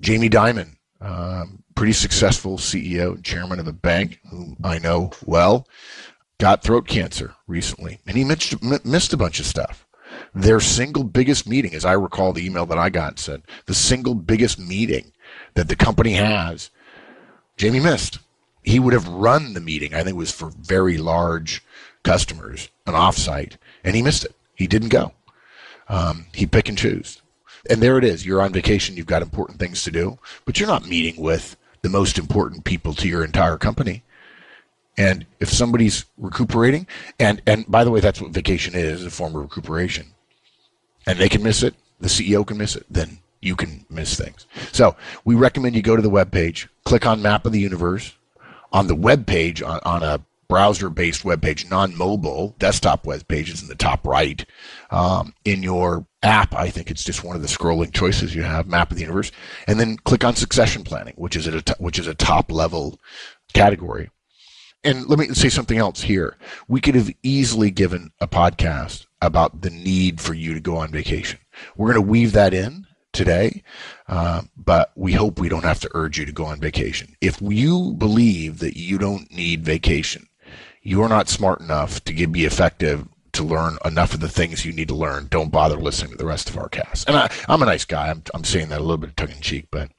Jamie 0.00 0.30
Dimon, 0.30 0.76
um, 1.00 1.62
pretty 1.74 1.92
successful 1.92 2.56
CEO 2.56 3.14
and 3.14 3.24
chairman 3.24 3.58
of 3.58 3.66
a 3.66 3.72
bank 3.72 4.20
whom 4.30 4.56
I 4.62 4.78
know 4.78 5.10
well, 5.26 5.66
got 6.38 6.62
throat 6.62 6.86
cancer 6.88 7.34
recently, 7.46 8.00
and 8.06 8.16
he 8.16 8.24
missed, 8.24 8.62
missed 8.84 9.12
a 9.12 9.18
bunch 9.18 9.40
of 9.40 9.46
stuff. 9.46 9.86
Their 10.34 10.60
single 10.60 11.04
biggest 11.04 11.46
meeting, 11.46 11.74
as 11.74 11.84
I 11.84 11.92
recall 11.92 12.32
the 12.32 12.44
email 12.44 12.66
that 12.66 12.78
I 12.78 12.88
got, 12.88 13.18
said 13.18 13.42
the 13.66 13.74
single 13.74 14.14
biggest 14.14 14.58
meeting 14.58 15.12
that 15.54 15.68
the 15.68 15.76
company 15.76 16.12
has, 16.12 16.70
Jamie 17.56 17.80
missed. 17.80 18.18
He 18.62 18.78
would 18.78 18.92
have 18.92 19.08
run 19.08 19.54
the 19.54 19.60
meeting. 19.60 19.94
I 19.94 19.98
think 19.98 20.14
it 20.14 20.18
was 20.18 20.30
for 20.30 20.50
very 20.50 20.98
large 20.98 21.62
customers, 22.02 22.68
an 22.86 22.94
offsite, 22.94 23.56
and 23.84 23.94
he 23.94 24.02
missed 24.02 24.24
it. 24.24 24.34
He 24.54 24.66
didn't 24.66 24.88
go. 24.88 25.12
Um, 25.90 26.26
he 26.32 26.46
pick 26.46 26.68
and 26.68 26.78
choose. 26.78 27.20
And 27.68 27.82
there 27.82 27.98
it 27.98 28.04
is. 28.04 28.24
You're 28.24 28.40
on 28.40 28.52
vacation. 28.52 28.96
You've 28.96 29.06
got 29.06 29.22
important 29.22 29.58
things 29.58 29.82
to 29.84 29.90
do, 29.90 30.18
but 30.44 30.58
you're 30.58 30.68
not 30.68 30.86
meeting 30.86 31.20
with 31.20 31.56
the 31.82 31.88
most 31.88 32.16
important 32.16 32.64
people 32.64 32.94
to 32.94 33.08
your 33.08 33.24
entire 33.24 33.58
company. 33.58 34.04
And 34.96 35.26
if 35.40 35.50
somebody's 35.50 36.04
recuperating, 36.16 36.86
and, 37.18 37.42
and 37.46 37.66
by 37.68 37.82
the 37.84 37.90
way, 37.90 38.00
that's 38.00 38.20
what 38.20 38.30
vacation 38.30 38.74
is, 38.74 39.04
a 39.04 39.10
form 39.10 39.34
of 39.34 39.42
recuperation, 39.42 40.06
and 41.06 41.18
they 41.18 41.28
can 41.28 41.42
miss 41.42 41.62
it, 41.62 41.74
the 41.98 42.08
CEO 42.08 42.46
can 42.46 42.56
miss 42.56 42.76
it, 42.76 42.86
then 42.88 43.18
you 43.42 43.56
can 43.56 43.84
miss 43.90 44.16
things. 44.16 44.46
So 44.72 44.94
we 45.24 45.34
recommend 45.34 45.74
you 45.74 45.82
go 45.82 45.96
to 45.96 46.02
the 46.02 46.10
web 46.10 46.30
page, 46.30 46.68
click 46.84 47.04
on 47.04 47.20
Map 47.20 47.46
of 47.46 47.52
the 47.52 47.60
Universe. 47.60 48.14
On 48.72 48.86
the 48.86 48.94
web 48.94 49.26
page, 49.26 49.62
on, 49.62 49.80
on 49.84 50.04
a 50.04 50.20
browser-based 50.50 51.24
web 51.24 51.40
page, 51.40 51.70
non-mobile 51.70 52.56
desktop 52.58 53.06
web 53.06 53.26
pages 53.28 53.62
in 53.62 53.68
the 53.68 53.74
top 53.74 54.06
right. 54.06 54.44
Um, 54.90 55.32
in 55.46 55.62
your 55.62 56.06
app, 56.22 56.54
I 56.54 56.68
think 56.68 56.90
it's 56.90 57.04
just 57.04 57.24
one 57.24 57.36
of 57.36 57.42
the 57.42 57.48
scrolling 57.48 57.94
choices 57.94 58.34
you 58.34 58.42
have, 58.42 58.66
Map 58.66 58.90
of 58.90 58.96
the 58.96 59.02
Universe, 59.04 59.32
and 59.66 59.80
then 59.80 59.96
click 59.96 60.24
on 60.24 60.34
Succession 60.34 60.84
Planning, 60.84 61.14
which 61.16 61.36
is 61.36 61.46
a 61.46 61.62
which 61.78 61.98
is 61.98 62.06
a 62.06 62.14
top 62.14 62.52
level 62.52 63.00
category. 63.54 64.10
And 64.82 65.06
let 65.06 65.18
me 65.18 65.28
say 65.28 65.48
something 65.50 65.78
else 65.78 66.02
here. 66.02 66.36
We 66.66 66.80
could 66.80 66.94
have 66.94 67.10
easily 67.22 67.70
given 67.70 68.12
a 68.20 68.26
podcast 68.26 69.06
about 69.22 69.60
the 69.60 69.70
need 69.70 70.20
for 70.20 70.34
you 70.34 70.54
to 70.54 70.60
go 70.60 70.76
on 70.76 70.90
vacation. 70.90 71.38
We're 71.76 71.92
going 71.92 72.04
to 72.04 72.10
weave 72.10 72.32
that 72.32 72.54
in 72.54 72.86
today, 73.12 73.62
uh, 74.08 74.42
but 74.56 74.92
we 74.94 75.12
hope 75.12 75.38
we 75.38 75.50
don't 75.50 75.64
have 75.64 75.80
to 75.80 75.90
urge 75.92 76.18
you 76.18 76.24
to 76.24 76.32
go 76.32 76.46
on 76.46 76.60
vacation. 76.60 77.14
If 77.20 77.40
you 77.42 77.92
believe 77.98 78.60
that 78.60 78.78
you 78.78 78.96
don't 78.96 79.30
need 79.30 79.64
vacation, 79.64 80.26
you're 80.82 81.08
not 81.08 81.28
smart 81.28 81.60
enough 81.60 82.02
to 82.04 82.26
be 82.26 82.44
effective 82.44 83.06
to 83.32 83.44
learn 83.44 83.78
enough 83.84 84.14
of 84.14 84.20
the 84.20 84.28
things 84.28 84.64
you 84.64 84.72
need 84.72 84.88
to 84.88 84.94
learn. 84.94 85.28
Don't 85.30 85.52
bother 85.52 85.76
listening 85.76 86.12
to 86.12 86.18
the 86.18 86.26
rest 86.26 86.50
of 86.50 86.58
our 86.58 86.68
cast. 86.68 87.08
And 87.08 87.16
I, 87.16 87.30
I'm 87.48 87.62
a 87.62 87.66
nice 87.66 87.84
guy. 87.84 88.08
I'm, 88.10 88.22
I'm 88.34 88.44
saying 88.44 88.68
that 88.70 88.78
a 88.80 88.82
little 88.82 88.96
bit 88.96 89.16
tongue 89.16 89.30
in 89.30 89.40
cheek, 89.40 89.68
but 89.70 89.90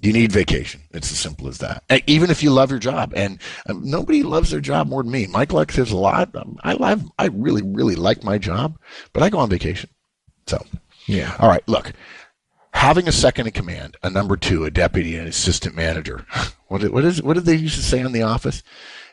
you 0.00 0.12
need 0.12 0.32
vacation. 0.32 0.82
It's 0.90 1.10
as 1.12 1.18
simple 1.18 1.48
as 1.48 1.58
that. 1.58 1.84
And 1.88 2.02
even 2.06 2.30
if 2.30 2.42
you 2.42 2.50
love 2.50 2.70
your 2.70 2.80
job, 2.80 3.12
and 3.16 3.38
um, 3.68 3.82
nobody 3.84 4.22
loves 4.22 4.50
their 4.50 4.60
job 4.60 4.88
more 4.88 5.02
than 5.02 5.12
me. 5.12 5.26
Mike 5.28 5.52
likes 5.52 5.76
his 5.76 5.92
a 5.92 5.96
lot. 5.96 6.34
Um, 6.34 6.58
I 6.62 6.72
love, 6.74 7.04
I 7.18 7.26
really, 7.28 7.62
really 7.62 7.94
like 7.94 8.22
my 8.24 8.36
job, 8.36 8.78
but 9.12 9.22
I 9.22 9.30
go 9.30 9.38
on 9.38 9.48
vacation. 9.48 9.88
So, 10.46 10.62
Yeah. 11.06 11.34
all 11.38 11.48
right, 11.48 11.66
look. 11.68 11.92
Having 12.74 13.06
a 13.06 13.12
second 13.12 13.46
in 13.46 13.52
command, 13.52 13.96
a 14.02 14.10
number 14.10 14.36
two, 14.36 14.64
a 14.64 14.70
deputy, 14.70 15.12
and 15.14 15.22
an 15.22 15.28
assistant 15.28 15.74
manager. 15.74 16.26
What, 16.68 16.90
what 16.90 17.04
is 17.04 17.22
what 17.22 17.34
did 17.34 17.44
they 17.44 17.54
used 17.56 17.74
to 17.76 17.82
say 17.82 18.00
in 18.00 18.12
the 18.12 18.22
office? 18.22 18.62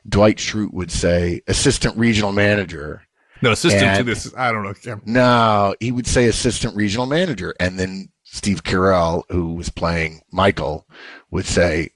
Dwight 0.07 0.37
Schrute 0.37 0.73
would 0.73 0.91
say 0.91 1.41
assistant 1.47 1.97
regional 1.97 2.31
manager. 2.31 3.03
No, 3.41 3.51
assistant 3.51 3.97
to 3.97 4.03
this. 4.03 4.33
I 4.35 4.51
don't 4.51 4.63
know. 4.63 5.01
No, 5.05 5.75
he 5.79 5.91
would 5.91 6.07
say 6.07 6.27
assistant 6.27 6.75
regional 6.75 7.05
manager. 7.05 7.53
And 7.59 7.79
then 7.79 8.09
Steve 8.23 8.63
Carell, 8.63 9.23
who 9.29 9.53
was 9.55 9.69
playing 9.69 10.21
Michael, 10.31 10.87
would 11.31 11.45
say 11.45 11.91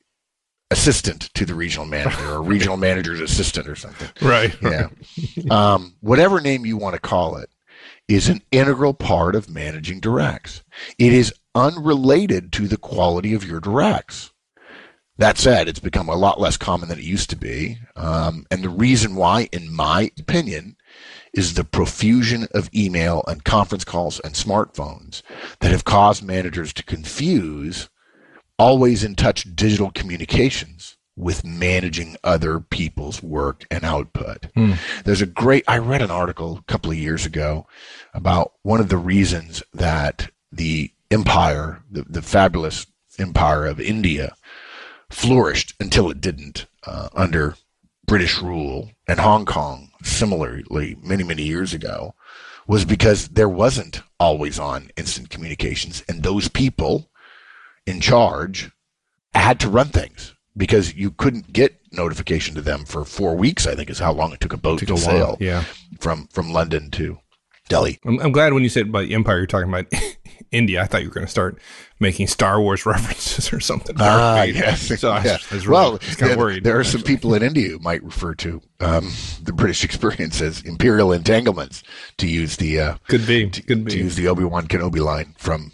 assistant 0.72 1.34
to 1.36 1.46
the 1.46 1.54
regional 1.54 1.86
manager 1.86 2.34
or 2.34 2.42
regional 2.44 2.78
manager's 2.78 3.20
assistant 3.20 3.68
or 3.68 3.76
something. 3.76 4.10
Right. 4.22 4.56
Yeah. 4.62 4.88
um, 5.52 5.96
whatever 6.02 6.42
name 6.42 6.66
you 6.66 6.78
want 6.78 6.96
to 6.96 7.02
call 7.02 7.38
it 7.38 7.50
is 8.08 8.28
an 8.28 8.42
integral 8.52 8.94
part 8.94 9.36
of 9.36 9.50
managing 9.50 10.00
directs. 10.00 10.64
It 10.98 11.14
is 11.14 11.34
unrelated 11.56 12.52
to 12.54 12.68
the 12.68 12.78
quality 12.78 13.34
of 13.34 13.46
your 13.46 13.60
directs. 13.60 14.32
That 15.17 15.38
said, 15.38 15.67
it's 15.67 15.79
become 15.79 16.10
a 16.10 16.15
lot 16.15 16.39
less 16.41 16.58
common 16.58 16.89
than 16.89 16.98
it 16.98 17.05
used 17.05 17.29
to 17.29 17.36
be. 17.36 17.77
Um, 17.96 18.46
and 18.50 18.63
the 18.63 18.70
reason 18.70 19.15
why, 19.15 19.48
in 19.51 19.72
my 19.72 20.12
opinion, 20.20 20.75
is 21.34 21.53
the 21.53 21.63
profusion 21.63 22.48
of 22.53 22.70
email 22.74 23.24
and 23.27 23.43
conference 23.43 23.84
calls 23.84 24.20
and 24.22 24.34
smartphones 24.34 25.22
that 25.60 25.72
have 25.72 25.86
caused 25.86 26.24
managers 26.24 26.74
to 26.74 26.84
confuse 26.84 27.89
always 28.58 29.03
in 29.03 29.15
touch 29.15 29.55
digital 29.55 29.91
communications 29.91 30.98
with 31.15 31.46
managing 31.46 32.15
other 32.24 32.60
people's 32.60 33.22
work 33.22 33.65
and 33.70 33.84
output. 33.84 34.48
There's 35.05 35.22
a 35.22 35.27
great, 35.27 35.63
I 35.67 35.77
read 35.77 36.01
an 36.01 36.10
article 36.12 36.58
a 36.58 36.72
couple 36.72 36.89
of 36.89 36.98
years 36.98 37.25
ago 37.25 37.67
about 38.15 38.53
one 38.63 38.79
of 38.79 38.89
the 38.89 38.98
reasons 38.98 39.62
that 39.74 40.32
the 40.51 40.91
empire, 41.12 41.84
the, 41.91 42.03
the 42.03 42.22
fabulous 42.24 42.88
empire 43.20 43.65
of 43.67 43.79
India, 43.79 44.36
flourished 45.13 45.74
until 45.79 46.10
it 46.10 46.22
didn't 46.22 46.65
uh, 46.86 47.10
under 47.13 47.55
British 48.05 48.41
rule, 48.41 48.91
and 49.08 49.20
Hong 49.20 49.46
Kong 49.46 49.89
similarly 50.03 50.98
many, 51.01 51.24
many 51.24 51.43
years 51.43 51.74
ago, 51.74 52.13
was 52.67 52.84
because 52.86 53.29
there 53.29 53.50
wasn't 53.50 54.01
always 54.20 54.60
on 54.60 54.91
instant 54.98 55.29
communications, 55.29 56.03
and 56.10 56.24
those 56.24 56.48
people 56.50 57.10
in 57.86 58.01
charge 58.01 58.72
had 59.34 59.60
to 59.62 59.70
run 59.70 59.88
things 59.89 60.36
because 60.55 60.93
you 60.93 61.12
couldn't 61.12 61.53
get 61.53 61.79
notification 61.91 62.55
to 62.55 62.62
them 62.62 62.86
for 62.86 63.05
four 63.05 63.36
weeks. 63.36 63.65
I 63.67 63.75
think 63.75 63.89
is 63.89 64.00
how 64.00 64.12
long 64.13 64.34
it 64.34 64.39
took 64.39 64.53
a 64.53 64.58
boat 64.58 64.79
Took 64.79 64.89
to 64.89 64.93
a 64.96 64.98
sail 64.98 65.25
while. 65.25 65.38
Yeah. 65.39 65.63
from 66.00 66.27
from 66.27 66.51
London 66.51 66.91
to 66.91 67.20
Delhi. 67.70 68.00
I'm, 68.05 68.20
I'm 68.20 68.32
glad 68.32 68.53
when 68.53 68.63
you 68.63 68.70
said 68.70 68.88
about 68.89 69.08
the 69.08 69.13
empire, 69.13 69.38
you're 69.38 69.48
talking 69.48 69.70
about 69.70 69.86
India. 70.51 70.82
I 70.82 70.86
thought 70.86 71.01
you 71.01 71.10
were 71.10 71.13
going 71.13 71.25
to 71.25 71.32
start 71.32 71.58
making 72.04 72.28
Star 72.28 72.62
Wars 72.62 72.86
references 72.86 73.52
or 73.52 73.60
something. 73.60 73.96
Ah, 74.00 74.44
yes. 74.44 74.88
So 75.00 75.10
I, 75.10 75.24
Yeah. 75.24 75.38
I 75.50 75.56
was 75.56 75.66
really, 75.68 75.72
well, 75.74 75.88
I 75.88 75.92
was 75.94 76.00
kind 76.02 76.18
there, 76.20 76.32
of 76.34 76.38
worried. 76.38 76.64
there 76.64 76.80
are 76.80 76.84
some 76.84 77.02
people 77.02 77.34
in 77.34 77.42
India 77.42 77.70
who 77.70 77.80
might 77.80 78.04
refer 78.04 78.36
to 78.36 78.62
um, 78.80 79.12
the 79.42 79.54
British 79.54 79.84
experience 79.90 80.40
as 80.42 80.62
imperial 80.62 81.12
entanglements, 81.12 81.82
to 82.18 82.28
use 82.28 82.58
the 82.58 82.80
uh, 82.80 82.96
Could 83.08 83.26
be. 83.26 83.50
Could 83.50 83.90
to 83.90 83.98
use 83.98 84.16
the 84.16 84.28
Obi 84.28 84.44
Wan 84.44 84.68
Kenobi 84.68 85.00
line 85.04 85.34
from 85.40 85.72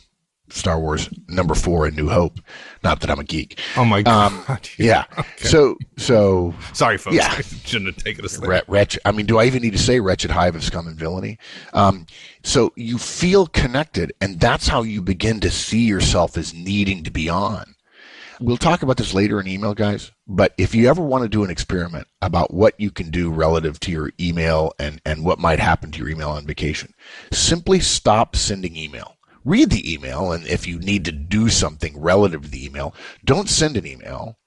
Star 0.51 0.79
Wars 0.79 1.10
number 1.27 1.56
four 1.56 1.88
in 1.88 1.96
New 1.96 2.10
Hope. 2.10 2.39
Not 2.84 3.01
that 3.01 3.10
I'm 3.10 3.20
a 3.20 3.24
geek. 3.24 3.60
Oh 3.77 3.86
my 3.86 4.01
god. 4.01 4.34
Um, 4.50 4.58
yeah. 4.77 5.06
So 5.38 5.77
so 5.98 6.53
Sorry, 6.74 6.98
folks. 6.98 7.15
Yeah. 7.15 7.34
I 7.38 7.41
shouldn't 7.65 7.96
have 7.96 8.03
taken 8.03 8.25
us 8.25 8.38
there. 8.38 8.48
I 9.06 9.12
mean, 9.12 9.25
do 9.25 9.38
I 9.38 9.46
even 9.46 9.62
need 9.62 9.74
to 9.74 9.79
say 9.79 10.00
wretched 10.00 10.32
hive 10.32 10.56
of 10.56 10.63
scum 10.63 10.88
and 10.88 10.98
villainy? 10.98 11.38
Um, 11.74 12.06
so 12.44 12.72
you 12.75 12.98
feel 12.98 13.48
connected, 13.48 14.13
and 14.22 14.39
that's 14.39 14.68
how 14.68 14.84
you 14.84 15.01
begin 15.01 15.39
to 15.41 15.51
see 15.51 15.86
yourself 15.86 16.38
as 16.38 16.53
needing 16.53 17.03
to 17.03 17.12
be 17.12 17.29
on. 17.29 17.75
We'll 18.41 18.58
talk 18.58 18.84
about 18.84 18.96
this 18.96 19.13
later 19.13 19.41
in 19.41 19.48
email, 19.48 19.74
guys. 19.74 20.12
But 20.25 20.53
if 20.58 20.74
you 20.74 20.88
ever 20.88 21.01
want 21.01 21.24
to 21.24 21.29
do 21.29 21.44
an 21.44 21.50
experiment 21.50 22.08
about 22.22 22.53
what 22.53 22.74
you 22.79 22.89
can 22.89 23.12
do 23.12 23.29
relative 23.29 23.79
to 23.82 23.91
your 23.91 24.12
email 24.18 24.72
and, 24.79 25.01
and 25.06 25.25
what 25.25 25.39
might 25.39 25.60
happen 25.60 25.91
to 25.91 26.00
your 26.00 26.08
email 26.08 26.29
on 26.29 26.48
vacation, 26.48 26.94
simply 27.34 27.82
stop 27.82 28.38
sending 28.38 28.77
email. 28.77 29.18
Read 29.46 29.69
the 29.69 29.93
email, 29.93 30.31
and 30.31 30.46
if 30.46 30.67
you 30.67 30.79
need 30.79 31.05
to 31.05 31.12
do 31.12 31.50
something 31.50 32.00
relative 32.00 32.43
to 32.43 32.50
the 32.50 32.65
email, 32.65 32.93
don't 33.25 33.50
send 33.50 33.77
an 33.77 33.88
email 33.88 34.38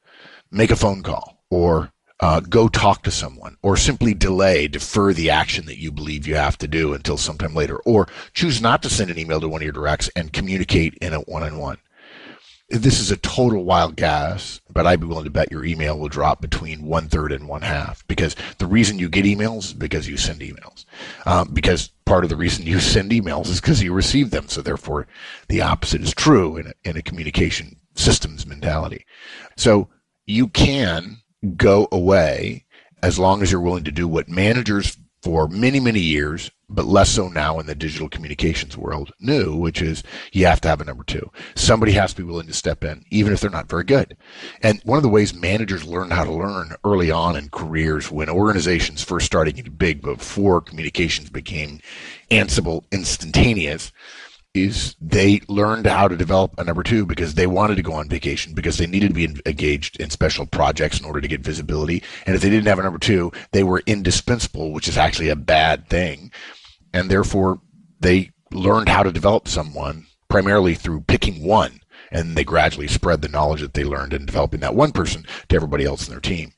make 0.52 0.70
a 0.70 0.76
phone 0.76 1.02
call 1.02 1.42
or 1.50 1.90
uh, 2.20 2.38
go 2.38 2.68
talk 2.68 3.02
to 3.02 3.10
someone 3.10 3.56
or 3.62 3.76
simply 3.76 4.14
delay, 4.14 4.68
defer 4.68 5.12
the 5.12 5.30
action 5.30 5.66
that 5.66 5.78
you 5.78 5.90
believe 5.90 6.26
you 6.26 6.36
have 6.36 6.56
to 6.58 6.68
do 6.68 6.92
until 6.94 7.16
sometime 7.16 7.54
later 7.54 7.78
or 7.78 8.06
choose 8.32 8.62
not 8.62 8.82
to 8.82 8.90
send 8.90 9.10
an 9.10 9.18
email 9.18 9.40
to 9.40 9.48
one 9.48 9.60
of 9.60 9.64
your 9.64 9.72
directs 9.72 10.08
and 10.14 10.32
communicate 10.32 10.94
in 11.00 11.12
a 11.12 11.20
one-on-one. 11.20 11.78
This 12.72 13.00
is 13.00 13.10
a 13.10 13.18
total 13.18 13.64
wild 13.64 13.96
guess, 13.96 14.62
but 14.72 14.86
I'd 14.86 15.00
be 15.00 15.06
willing 15.06 15.24
to 15.24 15.30
bet 15.30 15.52
your 15.52 15.62
email 15.62 15.98
will 15.98 16.08
drop 16.08 16.40
between 16.40 16.86
one 16.86 17.06
third 17.06 17.30
and 17.30 17.46
one 17.46 17.60
half 17.60 18.06
because 18.08 18.34
the 18.56 18.66
reason 18.66 18.98
you 18.98 19.10
get 19.10 19.26
emails 19.26 19.64
is 19.64 19.72
because 19.74 20.08
you 20.08 20.16
send 20.16 20.40
emails. 20.40 20.86
Um, 21.26 21.50
because 21.52 21.88
part 22.06 22.24
of 22.24 22.30
the 22.30 22.36
reason 22.36 22.64
you 22.64 22.80
send 22.80 23.10
emails 23.10 23.48
is 23.48 23.60
because 23.60 23.82
you 23.82 23.92
receive 23.92 24.30
them. 24.30 24.48
So 24.48 24.62
therefore, 24.62 25.06
the 25.48 25.60
opposite 25.60 26.00
is 26.00 26.14
true 26.14 26.56
in 26.56 26.68
a, 26.68 26.72
in 26.82 26.96
a 26.96 27.02
communication 27.02 27.76
systems 27.94 28.46
mentality. 28.46 29.04
So 29.54 29.88
you 30.24 30.48
can 30.48 31.18
go 31.56 31.88
away 31.92 32.64
as 33.02 33.18
long 33.18 33.42
as 33.42 33.52
you're 33.52 33.60
willing 33.60 33.84
to 33.84 33.92
do 33.92 34.08
what 34.08 34.28
managers 34.28 34.96
for 35.22 35.46
many, 35.46 35.78
many 35.78 36.00
years, 36.00 36.50
but 36.68 36.84
less 36.84 37.10
so 37.10 37.28
now 37.28 37.60
in 37.60 37.66
the 37.66 37.74
digital 37.74 38.08
communications 38.08 38.76
world, 38.76 39.12
knew, 39.20 39.54
which 39.54 39.80
is 39.80 40.02
you 40.32 40.46
have 40.46 40.60
to 40.62 40.68
have 40.68 40.80
a 40.80 40.84
number 40.84 41.04
two. 41.04 41.30
Somebody 41.54 41.92
has 41.92 42.12
to 42.12 42.22
be 42.22 42.26
willing 42.28 42.48
to 42.48 42.52
step 42.52 42.82
in, 42.82 43.04
even 43.10 43.32
if 43.32 43.40
they're 43.40 43.50
not 43.50 43.68
very 43.68 43.84
good. 43.84 44.16
And 44.62 44.80
one 44.84 44.96
of 44.96 45.04
the 45.04 45.08
ways 45.08 45.32
managers 45.32 45.84
learn 45.84 46.10
how 46.10 46.24
to 46.24 46.32
learn 46.32 46.74
early 46.84 47.12
on 47.12 47.36
in 47.36 47.50
careers 47.50 48.10
when 48.10 48.28
organizations 48.28 49.04
first 49.04 49.26
started 49.26 49.54
getting 49.54 49.72
big 49.72 50.02
before 50.02 50.60
communications 50.60 51.30
became 51.30 51.80
Ansible 52.30 52.84
instantaneous 52.90 53.92
is 54.54 54.96
they 55.00 55.40
learned 55.48 55.86
how 55.86 56.08
to 56.08 56.16
develop 56.16 56.54
a 56.58 56.64
number 56.64 56.82
two 56.82 57.06
because 57.06 57.34
they 57.34 57.46
wanted 57.46 57.76
to 57.76 57.82
go 57.82 57.94
on 57.94 58.08
vacation 58.08 58.52
because 58.52 58.76
they 58.76 58.86
needed 58.86 59.08
to 59.08 59.14
be 59.14 59.24
engaged 59.46 59.98
in 59.98 60.10
special 60.10 60.44
projects 60.44 61.00
in 61.00 61.06
order 61.06 61.20
to 61.20 61.28
get 61.28 61.40
visibility. 61.40 62.02
And 62.26 62.36
if 62.36 62.42
they 62.42 62.50
didn't 62.50 62.66
have 62.66 62.78
a 62.78 62.82
number 62.82 62.98
two, 62.98 63.32
they 63.52 63.64
were 63.64 63.82
indispensable, 63.86 64.72
which 64.72 64.88
is 64.88 64.98
actually 64.98 65.30
a 65.30 65.36
bad 65.36 65.88
thing. 65.88 66.30
And 66.92 67.10
therefore, 67.10 67.60
they 68.00 68.30
learned 68.50 68.90
how 68.90 69.02
to 69.02 69.12
develop 69.12 69.48
someone 69.48 70.06
primarily 70.28 70.74
through 70.74 71.02
picking 71.02 71.44
one. 71.44 71.80
And 72.10 72.36
they 72.36 72.44
gradually 72.44 72.88
spread 72.88 73.22
the 73.22 73.28
knowledge 73.28 73.62
that 73.62 73.72
they 73.72 73.84
learned 73.84 74.12
in 74.12 74.26
developing 74.26 74.60
that 74.60 74.74
one 74.74 74.92
person 74.92 75.24
to 75.48 75.56
everybody 75.56 75.86
else 75.86 76.06
in 76.06 76.12
their 76.12 76.20
team. 76.20 76.52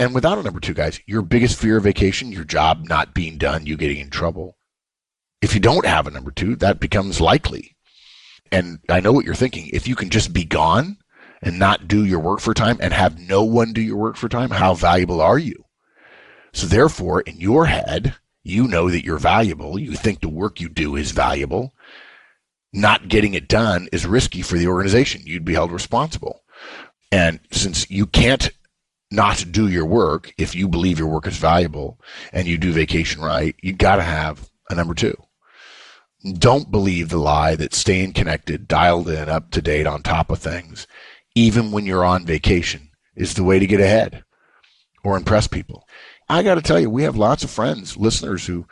And 0.00 0.14
without 0.14 0.38
a 0.38 0.42
number 0.42 0.58
two, 0.58 0.74
guys, 0.74 0.98
your 1.06 1.22
biggest 1.22 1.60
fear 1.60 1.76
of 1.76 1.84
vacation, 1.84 2.32
your 2.32 2.42
job 2.42 2.88
not 2.88 3.14
being 3.14 3.38
done, 3.38 3.66
you 3.66 3.76
getting 3.76 3.98
in 3.98 4.10
trouble, 4.10 4.56
if 5.42 5.54
you 5.54 5.60
don't 5.60 5.86
have 5.86 6.06
a 6.06 6.10
number 6.10 6.30
two, 6.30 6.56
that 6.56 6.80
becomes 6.80 7.20
likely. 7.20 7.76
And 8.52 8.80
I 8.88 9.00
know 9.00 9.12
what 9.12 9.24
you're 9.24 9.34
thinking. 9.34 9.68
If 9.72 9.88
you 9.88 9.96
can 9.96 10.10
just 10.10 10.32
be 10.32 10.44
gone 10.44 10.98
and 11.42 11.58
not 11.58 11.88
do 11.88 12.04
your 12.04 12.18
work 12.18 12.40
for 12.40 12.52
time 12.52 12.78
and 12.80 12.92
have 12.92 13.18
no 13.18 13.42
one 13.42 13.72
do 13.72 13.80
your 13.80 13.96
work 13.96 14.16
for 14.16 14.28
time, 14.28 14.50
how 14.50 14.74
valuable 14.74 15.20
are 15.20 15.38
you? 15.38 15.64
So 16.52 16.66
therefore, 16.66 17.20
in 17.22 17.40
your 17.40 17.66
head, 17.66 18.16
you 18.42 18.66
know 18.66 18.90
that 18.90 19.04
you're 19.04 19.18
valuable. 19.18 19.78
You 19.78 19.92
think 19.92 20.20
the 20.20 20.28
work 20.28 20.60
you 20.60 20.68
do 20.68 20.96
is 20.96 21.12
valuable. 21.12 21.72
Not 22.72 23.08
getting 23.08 23.34
it 23.34 23.48
done 23.48 23.88
is 23.92 24.06
risky 24.06 24.42
for 24.42 24.58
the 24.58 24.66
organization. 24.66 25.22
You'd 25.24 25.44
be 25.44 25.54
held 25.54 25.72
responsible. 25.72 26.42
And 27.12 27.40
since 27.50 27.90
you 27.90 28.06
can't 28.06 28.50
not 29.10 29.44
do 29.50 29.68
your 29.68 29.86
work 29.86 30.32
if 30.38 30.54
you 30.54 30.68
believe 30.68 30.98
your 30.98 31.08
work 31.08 31.26
is 31.26 31.36
valuable 31.36 31.98
and 32.32 32.46
you 32.46 32.58
do 32.58 32.72
vacation 32.72 33.22
right, 33.22 33.56
you've 33.62 33.78
got 33.78 33.96
to 33.96 34.02
have 34.02 34.48
a 34.68 34.74
number 34.74 34.94
two 34.94 35.16
don't 36.38 36.70
believe 36.70 37.08
the 37.08 37.18
lie 37.18 37.56
that 37.56 37.74
staying 37.74 38.12
connected, 38.12 38.68
dialed 38.68 39.08
in, 39.08 39.28
up 39.28 39.50
to 39.52 39.62
date, 39.62 39.86
on 39.86 40.02
top 40.02 40.30
of 40.30 40.38
things, 40.38 40.86
even 41.34 41.72
when 41.72 41.86
you're 41.86 42.04
on 42.04 42.26
vacation, 42.26 42.90
is 43.16 43.34
the 43.34 43.44
way 43.44 43.58
to 43.58 43.66
get 43.66 43.80
ahead 43.80 44.24
or 45.02 45.16
impress 45.16 45.46
people. 45.46 45.86
I 46.28 46.42
got 46.42 46.56
to 46.56 46.62
tell 46.62 46.78
you, 46.78 46.90
we 46.90 47.02
have 47.04 47.16
lots 47.16 47.42
of 47.42 47.50
friends, 47.50 47.96
listeners 47.96 48.46
who 48.46 48.66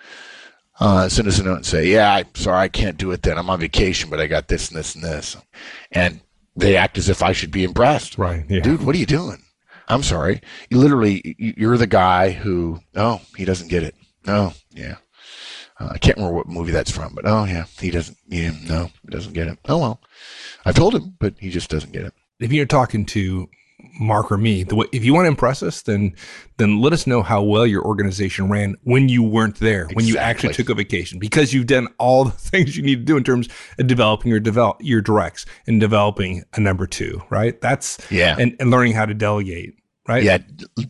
uh, 0.80 1.08
send 1.08 1.26
us 1.26 1.38
a 1.38 1.42
note 1.42 1.56
and 1.56 1.66
say, 1.66 1.88
"Yeah, 1.88 2.14
I'm 2.14 2.34
sorry, 2.34 2.58
I 2.58 2.68
can't 2.68 2.96
do 2.98 3.10
it. 3.10 3.22
Then 3.22 3.38
I'm 3.38 3.50
on 3.50 3.60
vacation, 3.60 4.10
but 4.10 4.20
I 4.20 4.26
got 4.26 4.48
this 4.48 4.68
and 4.68 4.78
this 4.78 4.94
and 4.94 5.02
this," 5.02 5.36
and 5.90 6.20
they 6.54 6.76
act 6.76 6.98
as 6.98 7.08
if 7.08 7.22
I 7.22 7.32
should 7.32 7.50
be 7.50 7.64
impressed. 7.64 8.18
Right, 8.18 8.44
yeah. 8.48 8.60
dude, 8.60 8.84
what 8.84 8.94
are 8.94 8.98
you 8.98 9.06
doing? 9.06 9.42
I'm 9.88 10.02
sorry. 10.02 10.40
You 10.70 10.78
literally, 10.78 11.34
you're 11.38 11.78
the 11.78 11.86
guy 11.86 12.30
who, 12.30 12.80
oh, 12.94 13.22
he 13.36 13.44
doesn't 13.44 13.68
get 13.68 13.82
it. 13.82 13.94
No, 14.26 14.52
yeah. 14.70 14.96
Uh, 15.80 15.88
I 15.92 15.99
can't 15.99 16.16
remember 16.16 16.37
what 16.37 16.49
movie 16.49 16.73
that's 16.73 16.90
from, 16.90 17.14
but 17.14 17.25
oh 17.26 17.44
yeah, 17.44 17.64
he 17.80 17.90
doesn't. 17.90 18.18
Yeah, 18.28 18.52
no, 18.68 18.90
he 19.02 19.08
doesn't 19.11 19.32
get 19.32 19.49
it. 19.49 19.58
Oh 19.68 19.78
well, 19.78 20.00
I've 20.64 20.75
told 20.75 20.94
him, 20.94 21.14
but 21.20 21.35
he 21.38 21.50
just 21.50 21.70
doesn't 21.70 21.92
get 21.92 22.04
it. 22.04 22.14
If 22.40 22.52
you're 22.52 22.66
talking 22.66 23.04
to 23.06 23.49
Mark 24.00 24.32
or 24.32 24.37
me, 24.37 24.64
the 24.64 24.75
way, 24.75 24.87
if 24.92 25.04
you 25.04 25.14
want 25.14 25.25
to 25.26 25.28
impress 25.28 25.62
us, 25.62 25.82
then 25.82 26.14
then 26.56 26.80
let 26.80 26.92
us 26.92 27.06
know 27.06 27.23
how 27.23 27.42
well 27.42 27.64
your 27.66 27.85
organization 27.85 28.49
ran 28.50 28.75
when 28.82 29.08
you 29.08 29.23
weren't 29.23 29.56
there, 29.61 29.87
when 29.92 30.04
you 30.04 30.16
actually 30.18 30.52
took 30.52 30.68
a 30.68 30.75
vacation, 30.75 31.20
because 31.20 31.54
you've 31.54 31.66
done 31.68 31.87
all 31.99 32.25
the 32.25 32.30
things 32.50 32.76
you 32.76 32.82
need 32.82 32.97
to 32.97 33.04
do 33.04 33.16
in 33.16 33.23
terms 33.23 33.49
of 33.78 33.87
developing 33.87 34.30
your 34.32 34.40
develop 34.40 34.78
your 34.80 35.00
directs 35.00 35.47
and 35.68 35.80
developing 35.80 36.42
a 36.54 36.61
number 36.61 36.87
two, 36.88 37.23
right? 37.30 37.61
That's 37.61 37.99
Yeah. 38.11 38.35
and, 38.37 38.56
and 38.58 38.70
learning 38.73 38.94
how 38.94 39.06
to 39.06 39.14
delegate, 39.14 39.75
right? 40.08 40.24
Yeah, 40.24 40.38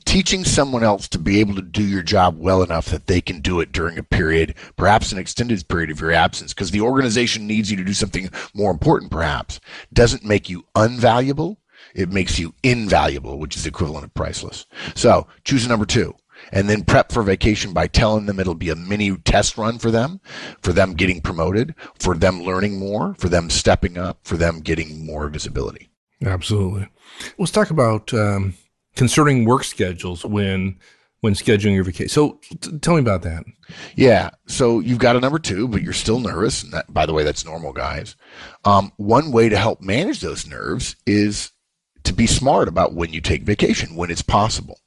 teaching 0.04 0.44
someone 0.44 0.84
else 0.84 1.08
to 1.08 1.18
be 1.18 1.40
able 1.40 1.54
to 1.56 1.62
do 1.62 1.82
your 1.82 2.02
job 2.02 2.38
well 2.38 2.62
enough 2.62 2.86
that 2.86 3.06
they 3.06 3.20
can 3.20 3.40
do 3.40 3.60
it 3.60 3.72
during 3.72 3.98
a 3.98 4.02
period, 4.02 4.54
perhaps 4.76 5.12
an 5.12 5.18
extended 5.18 5.66
period 5.68 5.90
of 5.90 6.00
your 6.00 6.12
absence, 6.12 6.54
because 6.54 6.70
the 6.70 6.80
organization 6.80 7.46
needs 7.46 7.70
you 7.70 7.76
to 7.76 7.84
do 7.84 7.92
something 7.92 8.30
more 8.54 8.70
important, 8.70 9.10
perhaps, 9.10 9.60
doesn't 9.92 10.24
make 10.24 10.48
you 10.48 10.64
unvaluable. 10.74 11.56
It 11.94 12.10
makes 12.10 12.38
you 12.38 12.54
invaluable, 12.62 13.38
which 13.38 13.56
is 13.56 13.64
the 13.64 13.70
equivalent 13.70 14.04
of 14.04 14.14
priceless. 14.14 14.66
So 14.94 15.26
choose 15.44 15.66
a 15.66 15.68
number 15.68 15.86
two. 15.86 16.14
And 16.52 16.70
then 16.70 16.84
prep 16.84 17.10
for 17.10 17.24
vacation 17.24 17.72
by 17.72 17.88
telling 17.88 18.26
them 18.26 18.38
it'll 18.38 18.54
be 18.54 18.70
a 18.70 18.76
mini 18.76 19.16
test 19.16 19.58
run 19.58 19.78
for 19.78 19.90
them, 19.90 20.20
for 20.62 20.72
them 20.72 20.94
getting 20.94 21.20
promoted, 21.20 21.74
for 21.98 22.14
them 22.14 22.42
learning 22.42 22.78
more, 22.78 23.14
for 23.18 23.28
them 23.28 23.50
stepping 23.50 23.98
up, 23.98 24.20
for 24.22 24.36
them 24.36 24.60
getting 24.60 25.04
more 25.04 25.28
visibility. 25.28 25.88
Absolutely. 26.24 26.88
Let's 27.38 27.50
talk 27.50 27.70
about 27.70 28.14
um, 28.14 28.54
concerning 28.98 29.44
work 29.44 29.64
schedules 29.64 30.24
when 30.24 30.76
when 31.20 31.32
scheduling 31.32 31.74
your 31.74 31.84
vacation. 31.84 32.08
So 32.08 32.38
t- 32.60 32.78
tell 32.78 32.94
me 32.94 33.00
about 33.00 33.22
that. 33.22 33.44
Yeah. 33.96 34.30
So 34.46 34.80
you've 34.80 34.98
got 34.98 35.16
a 35.16 35.20
number 35.20 35.38
two, 35.38 35.66
but 35.66 35.82
you're 35.82 35.92
still 35.92 36.20
nervous. 36.20 36.62
And 36.62 36.72
that, 36.72 36.92
by 36.92 37.06
the 37.06 37.12
way, 37.12 37.24
that's 37.24 37.44
normal, 37.44 37.72
guys. 37.72 38.14
Um, 38.64 38.92
one 38.98 39.32
way 39.32 39.48
to 39.48 39.56
help 39.56 39.80
manage 39.80 40.20
those 40.20 40.46
nerves 40.46 40.94
is 41.06 41.50
to 42.04 42.12
be 42.12 42.26
smart 42.26 42.68
about 42.68 42.94
when 42.94 43.12
you 43.12 43.20
take 43.20 43.42
vacation, 43.42 43.96
when 43.96 44.10
it's 44.10 44.22
possible. 44.22 44.78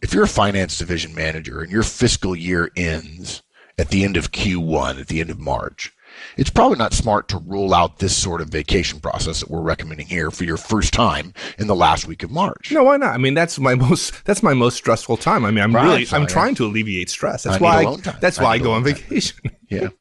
If 0.00 0.14
you're 0.14 0.24
a 0.24 0.28
finance 0.28 0.78
division 0.78 1.14
manager 1.14 1.60
and 1.60 1.70
your 1.70 1.82
fiscal 1.82 2.34
year 2.34 2.70
ends 2.76 3.42
at 3.78 3.90
the 3.90 4.04
end 4.04 4.16
of 4.16 4.32
Q1, 4.32 5.00
at 5.00 5.08
the 5.08 5.20
end 5.20 5.30
of 5.30 5.38
March, 5.38 5.92
it's 6.36 6.50
probably 6.50 6.78
not 6.78 6.92
smart 6.92 7.28
to 7.28 7.38
rule 7.38 7.74
out 7.74 7.98
this 7.98 8.16
sort 8.16 8.40
of 8.40 8.48
vacation 8.48 9.00
process 9.00 9.40
that 9.40 9.50
we're 9.50 9.60
recommending 9.60 10.06
here 10.06 10.30
for 10.30 10.44
your 10.44 10.56
first 10.56 10.92
time 10.92 11.32
in 11.58 11.66
the 11.66 11.74
last 11.74 12.06
week 12.06 12.22
of 12.22 12.30
March. 12.30 12.70
No, 12.72 12.84
why 12.84 12.96
not? 12.96 13.14
I 13.14 13.18
mean, 13.18 13.34
that's 13.34 13.58
my 13.58 13.74
most 13.86 14.24
that's 14.24 14.42
my 14.42 14.54
most 14.54 14.76
stressful 14.76 15.16
time. 15.18 15.44
I 15.44 15.50
mean, 15.50 15.64
I'm 15.64 15.74
Right, 15.74 15.84
really 15.84 16.04
so, 16.04 16.16
I'm 16.16 16.22
yeah. 16.22 16.28
trying 16.28 16.54
to 16.56 16.64
alleviate 16.66 17.10
stress. 17.10 17.42
That's 17.44 17.56
I 17.56 17.60
why 17.60 17.96
time. 17.96 18.16
that's 18.20 18.38
I 18.38 18.44
why 18.44 18.50
I 18.52 18.58
go 18.58 18.72
on 18.72 18.84
vacation. 18.84 19.38
Yeah. 19.68 19.88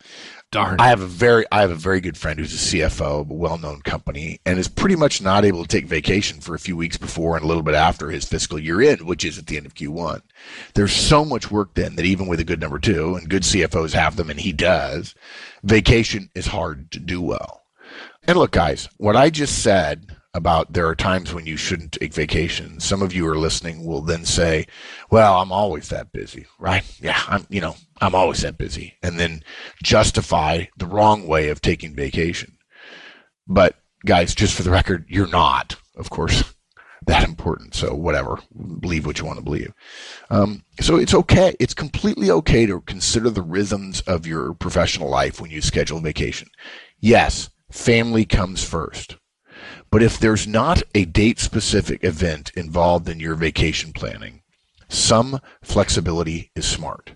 Darn. 0.50 0.80
I 0.80 0.88
have 0.88 1.02
a 1.02 1.06
very 1.06 1.46
I 1.52 1.60
have 1.60 1.72
a 1.72 1.76
very 1.76 2.00
good 2.00 2.18
friend 2.18 2.40
who's 2.40 2.54
a 2.54 2.78
CFO 2.78 3.22
of 3.22 3.30
a 3.30 3.34
well-known 3.34 3.82
company 3.82 4.40
and 4.46 4.58
is 4.58 4.70
pretty 4.70 4.96
much 4.96 5.22
not 5.22 5.44
able 5.44 5.62
to 5.62 5.68
take 5.68 5.86
vacation 5.86 6.40
for 6.40 6.56
a 6.56 6.60
few 6.60 6.78
weeks 6.78 6.96
before 6.96 7.36
and 7.36 7.44
a 7.44 7.48
little 7.48 7.64
bit 7.64 7.76
after 7.76 8.10
his 8.10 8.24
fiscal 8.24 8.58
year 8.58 8.82
end, 8.82 9.02
which 9.02 9.26
is 9.26 9.38
at 9.38 9.48
the 9.48 9.58
end 9.58 9.66
of 9.66 9.74
Q1. 9.74 10.22
There's 10.74 10.94
so 10.94 11.26
much 11.26 11.52
work 11.52 11.74
then 11.74 11.98
that 11.98 12.06
even 12.06 12.28
with 12.28 12.40
a 12.40 12.46
good 12.46 12.62
number 12.62 12.80
two 12.80 13.16
and 13.16 13.30
good 13.30 13.44
CFOs 13.44 13.92
have 13.94 14.16
them 14.16 14.30
and 14.30 14.40
he 14.40 14.54
does, 14.54 15.16
vacation 15.64 16.30
is 16.34 16.48
hard 16.48 16.92
to 16.92 17.00
do 17.00 17.22
well. 17.22 17.64
And 18.24 18.38
look, 18.38 18.52
guys, 18.52 18.88
what 18.98 19.18
I 19.18 19.30
just 19.30 19.62
said 19.62 20.17
about 20.38 20.72
there 20.74 20.88
are 20.88 20.96
times 20.96 21.34
when 21.34 21.46
you 21.46 21.58
shouldn't 21.58 21.94
take 21.94 22.14
vacation. 22.14 22.80
Some 22.80 23.02
of 23.02 23.14
you 23.14 23.28
are 23.28 23.38
listening 23.38 23.86
will 23.86 24.02
then 24.02 24.24
say, 24.24 24.68
well, 25.10 25.42
I'm 25.42 25.52
always 25.52 25.90
that 25.90 26.14
busy, 26.14 26.46
right? 26.60 26.84
Yeah, 27.02 27.22
I'm, 27.28 27.46
you 27.50 27.60
know, 27.60 27.76
I'm 28.00 28.16
always 28.16 28.42
that 28.44 28.58
busy. 28.58 28.96
And 29.04 29.20
then 29.20 29.44
justify 29.84 30.66
the 30.78 30.86
wrong 30.86 31.28
way 31.28 31.50
of 31.50 31.60
taking 31.60 31.96
vacation. 31.96 32.58
But 33.48 33.76
guys, 34.06 34.36
just 34.36 34.54
for 34.54 34.64
the 34.64 34.70
record, 34.70 35.06
you're 35.10 35.28
not, 35.28 35.76
of 35.96 36.10
course, 36.10 36.54
that 37.08 37.28
important. 37.28 37.74
So 37.74 37.94
whatever, 37.96 38.40
believe 38.80 39.06
what 39.06 39.20
you 39.20 39.26
want 39.26 39.40
to 39.40 39.44
believe. 39.44 39.74
Um, 40.30 40.64
so 40.80 40.98
it's 40.98 41.14
okay. 41.14 41.56
It's 41.60 41.74
completely 41.74 42.30
okay 42.30 42.66
to 42.66 42.82
consider 42.82 43.30
the 43.30 43.42
rhythms 43.42 44.02
of 44.02 44.28
your 44.28 44.54
professional 44.54 45.10
life 45.10 45.42
when 45.42 45.52
you 45.52 45.62
schedule 45.62 46.00
vacation. 46.00 46.50
Yes, 47.00 47.50
family 47.72 48.26
comes 48.26 48.64
first. 48.64 49.18
But 49.90 50.04
if 50.04 50.20
there's 50.20 50.48
not 50.48 50.84
a 50.94 51.06
date 51.06 51.40
specific 51.40 52.04
event 52.04 52.52
involved 52.56 53.08
in 53.08 53.20
your 53.20 53.36
vacation 53.36 53.94
planning, 53.94 54.42
some 54.90 55.40
flexibility 55.62 56.52
is 56.56 56.66
smart. 56.66 57.14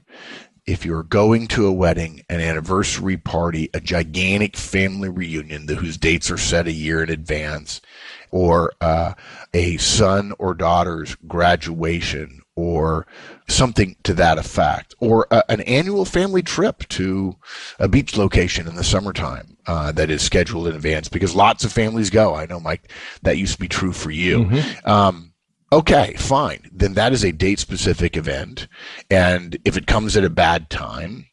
If 0.66 0.86
you're 0.86 1.04
going 1.04 1.48
to 1.50 1.66
a 1.66 1.72
wedding, 1.72 2.24
an 2.30 2.40
anniversary 2.40 3.18
party, 3.18 3.70
a 3.74 3.82
gigantic 3.82 4.56
family 4.56 5.10
reunion 5.10 5.68
whose 5.68 5.98
dates 5.98 6.30
are 6.30 6.38
set 6.38 6.68
a 6.68 6.72
year 6.72 7.04
in 7.04 7.10
advance, 7.10 7.82
or 8.30 8.72
uh, 8.80 9.14
a 9.54 9.78
son 9.78 10.34
or 10.40 10.54
daughter's 10.54 11.16
graduation, 11.28 12.42
or 12.56 13.08
something 13.54 13.96
to 14.04 14.14
that 14.14 14.38
effect, 14.38 14.96
or 15.00 15.28
a, 15.32 15.44
an 15.50 15.62
annual 15.62 16.06
family 16.06 16.42
trip 16.42 16.88
to 16.90 17.36
a 17.80 17.88
beach 17.88 18.18
location 18.18 18.68
in 18.68 18.76
the 18.76 18.84
summertime 18.84 19.58
uh, 19.68 19.92
that 19.92 20.10
is 20.10 20.22
scheduled 20.22 20.68
in 20.68 20.76
advance 20.76 21.08
because 21.08 21.36
lots 21.36 21.64
of 21.64 21.72
families 21.72 22.10
go. 22.10 22.36
I 22.36 22.46
know, 22.46 22.60
Mike, 22.60 22.92
that 23.24 23.38
used 23.38 23.54
to 23.54 23.60
be 23.60 23.68
true 23.68 23.94
for 23.94 24.12
you. 24.12 24.46
Um, 24.86 25.34
okay, 25.72 26.16
fine. 26.18 26.70
Then 26.72 26.94
that 26.94 27.14
is 27.14 27.24
a 27.24 27.32
date 27.32 27.60
specific 27.60 28.18
event. 28.18 28.68
And 29.10 29.58
if 29.66 29.78
it 29.78 29.88
comes 29.88 30.18
at 30.18 30.24
a 30.24 30.30
bad 30.30 30.70
time, 30.70 31.28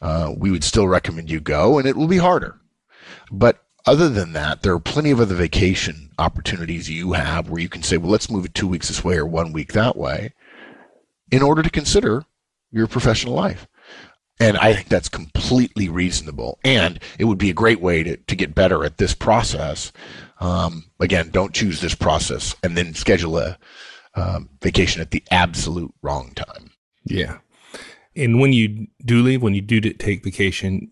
uh, 0.00 0.32
we 0.36 0.50
would 0.50 0.64
still 0.64 0.88
recommend 0.88 1.30
you 1.30 1.40
go 1.40 1.78
and 1.78 1.86
it 1.86 1.96
will 1.96 2.08
be 2.08 2.18
harder. 2.18 2.60
But 3.30 3.62
other 3.86 4.08
than 4.08 4.32
that, 4.34 4.62
there 4.62 4.74
are 4.74 4.80
plenty 4.80 5.10
of 5.10 5.20
other 5.20 5.34
vacation 5.34 6.10
opportunities 6.18 6.88
you 6.88 7.12
have 7.12 7.48
where 7.48 7.60
you 7.60 7.68
can 7.68 7.82
say, 7.82 7.96
well, 7.96 8.10
let's 8.10 8.30
move 8.30 8.44
it 8.44 8.54
two 8.54 8.68
weeks 8.68 8.88
this 8.88 9.02
way 9.02 9.16
or 9.16 9.26
one 9.26 9.52
week 9.52 9.72
that 9.72 9.96
way 9.96 10.32
in 11.32 11.42
order 11.42 11.62
to 11.62 11.70
consider 11.70 12.24
your 12.70 12.86
professional 12.86 13.34
life. 13.34 13.66
And 14.38 14.56
I 14.58 14.74
think 14.74 14.88
that's 14.88 15.08
completely 15.08 15.88
reasonable. 15.88 16.58
And 16.64 17.00
it 17.18 17.24
would 17.24 17.38
be 17.38 17.50
a 17.50 17.54
great 17.54 17.80
way 17.80 18.02
to, 18.02 18.16
to 18.16 18.36
get 18.36 18.54
better 18.54 18.84
at 18.84 18.98
this 18.98 19.14
process. 19.14 19.92
Um, 20.40 20.84
again, 21.00 21.30
don't 21.30 21.54
choose 21.54 21.80
this 21.80 21.94
process 21.94 22.54
and 22.62 22.76
then 22.76 22.94
schedule 22.94 23.38
a 23.38 23.58
um, 24.14 24.50
vacation 24.60 25.00
at 25.00 25.10
the 25.10 25.22
absolute 25.30 25.92
wrong 26.02 26.32
time. 26.34 26.70
Yeah. 27.04 27.38
And 28.14 28.40
when 28.40 28.52
you 28.52 28.88
do 29.04 29.22
leave, 29.22 29.42
when 29.42 29.54
you 29.54 29.62
do 29.62 29.80
take 29.80 30.24
vacation, 30.24 30.90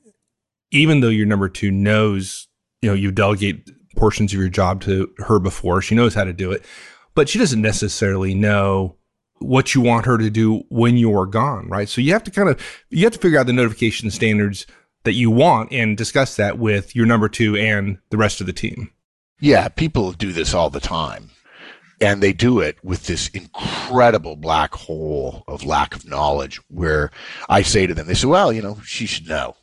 even 0.71 1.01
though 1.01 1.09
your 1.09 1.27
number 1.27 1.49
two 1.49 1.71
knows, 1.71 2.49
you 2.81 2.89
know, 2.89 2.95
you 2.95 3.11
delegate 3.11 3.69
portions 3.97 4.33
of 4.33 4.39
your 4.39 4.49
job 4.49 4.81
to 4.83 5.13
her 5.19 5.39
before, 5.39 5.83
she 5.83 5.95
knows 5.95 6.15
how 6.15 6.25
to 6.25 6.33
do 6.33 6.53
it, 6.53 6.65
but 7.15 7.29
she 7.29 7.39
doesn't 7.39 7.61
necessarily 7.61 8.35
know 8.35 8.97
what 9.41 9.75
you 9.75 9.81
want 9.81 10.07
her 10.07 10.19
to 10.19 10.31
do 10.31 10.63
when 10.69 10.97
you're 10.97 11.27
gone, 11.27 11.69
right? 11.69 11.89
So 11.89 12.01
you 12.01 12.13
have 12.13 12.25
to 12.25 12.31
kind 12.31 12.49
of 12.49 12.61
you 12.91 13.05
have 13.05 13.15
to 13.15 13.19
figure 13.19 13.39
out 13.39 13.47
the 13.47 13.53
notification 13.53 14.11
standards 14.11 14.67
that 15.05 15.15
you 15.15 15.31
want 15.31 15.73
and 15.73 15.97
discuss 15.97 16.37
that 16.37 16.59
with 16.59 16.95
your 16.95 17.07
number 17.07 17.29
two 17.29 17.57
and 17.57 17.99
the 18.11 18.19
rest 18.19 18.41
of 18.41 18.47
the 18.47 18.53
team. 18.53 18.91
Yeah, 19.41 19.69
people 19.69 20.13
do 20.13 20.33
this 20.33 20.53
all 20.53 20.71
the 20.71 20.81
time. 20.81 21.31
And 22.03 22.23
they 22.23 22.33
do 22.33 22.61
it 22.61 22.79
with 22.83 23.07
this 23.07 23.29
incredible 23.29 24.37
black 24.37 24.75
hole 24.75 25.45
of 25.47 25.67
lack 25.67 25.95
of 25.95 26.07
knowledge 26.07 26.59
where 26.69 27.11
I 27.49 27.61
say 27.61 27.87
to 27.87 27.93
them, 27.93 28.07
they 28.07 28.15
say, 28.15 28.27
well, 28.27 28.53
you 28.53 28.63
know, 28.63 28.79
she 28.85 29.05
should 29.05 29.29
know. 29.29 29.57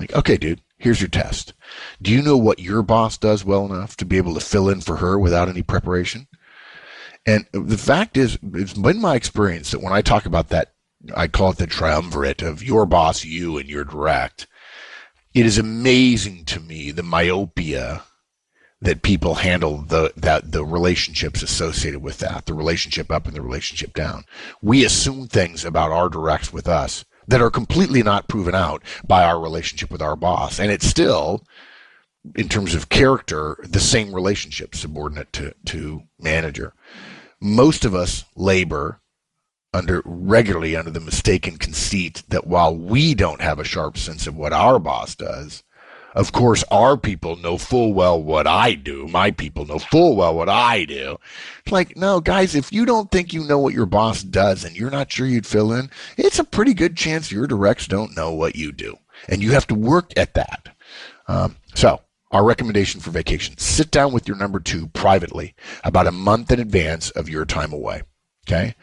Like, 0.00 0.12
okay, 0.12 0.36
dude, 0.36 0.60
here's 0.78 1.00
your 1.00 1.08
test. 1.08 1.54
Do 2.02 2.12
you 2.12 2.20
know 2.20 2.36
what 2.36 2.58
your 2.58 2.82
boss 2.82 3.16
does 3.16 3.44
well 3.44 3.64
enough 3.64 3.96
to 3.98 4.04
be 4.04 4.16
able 4.16 4.34
to 4.34 4.40
fill 4.40 4.68
in 4.68 4.80
for 4.80 4.96
her 4.96 5.18
without 5.18 5.48
any 5.48 5.62
preparation? 5.62 6.26
And 7.28 7.46
the 7.52 7.76
fact 7.76 8.16
is, 8.16 8.38
it's 8.54 8.72
been 8.72 9.02
my 9.02 9.14
experience 9.14 9.70
that 9.70 9.82
when 9.82 9.92
I 9.92 10.00
talk 10.00 10.24
about 10.24 10.48
that, 10.48 10.72
I 11.14 11.28
call 11.28 11.50
it 11.50 11.58
the 11.58 11.66
triumvirate 11.66 12.40
of 12.40 12.62
your 12.62 12.86
boss, 12.86 13.22
you, 13.22 13.58
and 13.58 13.68
your 13.68 13.84
direct. 13.84 14.46
It 15.34 15.44
is 15.44 15.58
amazing 15.58 16.46
to 16.46 16.58
me 16.58 16.90
the 16.90 17.02
myopia 17.02 18.04
that 18.80 19.02
people 19.02 19.34
handle 19.34 19.82
the 19.82 20.10
that 20.16 20.52
the 20.52 20.64
relationships 20.64 21.42
associated 21.42 22.00
with 22.00 22.16
that, 22.20 22.46
the 22.46 22.54
relationship 22.54 23.10
up 23.10 23.26
and 23.26 23.36
the 23.36 23.42
relationship 23.42 23.92
down. 23.92 24.24
We 24.62 24.86
assume 24.86 25.26
things 25.28 25.66
about 25.66 25.92
our 25.92 26.08
directs 26.08 26.50
with 26.50 26.66
us 26.66 27.04
that 27.26 27.42
are 27.42 27.50
completely 27.50 28.02
not 28.02 28.28
proven 28.28 28.54
out 28.54 28.82
by 29.06 29.22
our 29.24 29.38
relationship 29.38 29.90
with 29.90 30.00
our 30.00 30.16
boss, 30.16 30.58
and 30.58 30.72
it's 30.72 30.86
still, 30.86 31.44
in 32.36 32.48
terms 32.48 32.74
of 32.74 32.88
character, 32.88 33.58
the 33.68 33.80
same 33.80 34.14
relationship, 34.14 34.74
subordinate 34.74 35.30
to 35.34 35.52
to 35.66 36.04
manager. 36.18 36.72
Most 37.40 37.84
of 37.84 37.94
us 37.94 38.24
labor 38.34 39.00
under 39.72 40.02
regularly 40.04 40.74
under 40.74 40.90
the 40.90 41.00
mistaken 41.00 41.56
conceit 41.56 42.22
that 42.28 42.46
while 42.46 42.74
we 42.74 43.14
don't 43.14 43.40
have 43.40 43.58
a 43.58 43.64
sharp 43.64 43.96
sense 43.98 44.26
of 44.26 44.36
what 44.36 44.52
our 44.52 44.78
boss 44.78 45.14
does, 45.14 45.62
of 46.14 46.32
course, 46.32 46.64
our 46.70 46.96
people 46.96 47.36
know 47.36 47.58
full 47.58 47.92
well 47.92 48.20
what 48.20 48.46
I 48.46 48.74
do. 48.74 49.06
My 49.06 49.30
people 49.30 49.66
know 49.66 49.78
full 49.78 50.16
well 50.16 50.34
what 50.34 50.48
I 50.48 50.84
do. 50.84 51.18
It's 51.60 51.70
like, 51.70 51.96
no, 51.96 52.20
guys, 52.20 52.54
if 52.54 52.72
you 52.72 52.86
don't 52.86 53.10
think 53.10 53.32
you 53.32 53.44
know 53.44 53.58
what 53.58 53.74
your 53.74 53.86
boss 53.86 54.22
does 54.22 54.64
and 54.64 54.74
you're 54.74 54.90
not 54.90 55.12
sure 55.12 55.26
you'd 55.26 55.46
fill 55.46 55.72
in, 55.72 55.90
it's 56.16 56.38
a 56.38 56.44
pretty 56.44 56.74
good 56.74 56.96
chance 56.96 57.30
your 57.30 57.46
directs 57.46 57.86
don't 57.86 58.16
know 58.16 58.32
what 58.32 58.56
you 58.56 58.72
do. 58.72 58.98
And 59.28 59.42
you 59.42 59.52
have 59.52 59.66
to 59.68 59.74
work 59.74 60.12
at 60.16 60.34
that. 60.34 60.70
Um, 61.28 61.56
so, 61.74 62.00
our 62.30 62.44
recommendation 62.44 63.00
for 63.00 63.10
vacation 63.10 63.56
sit 63.58 63.90
down 63.90 64.12
with 64.12 64.28
your 64.28 64.36
number 64.36 64.60
two 64.60 64.88
privately 64.88 65.54
about 65.84 66.06
a 66.06 66.12
month 66.12 66.50
in 66.50 66.60
advance 66.60 67.10
of 67.10 67.28
your 67.28 67.44
time 67.44 67.72
away. 67.72 68.02
Okay. 68.46 68.74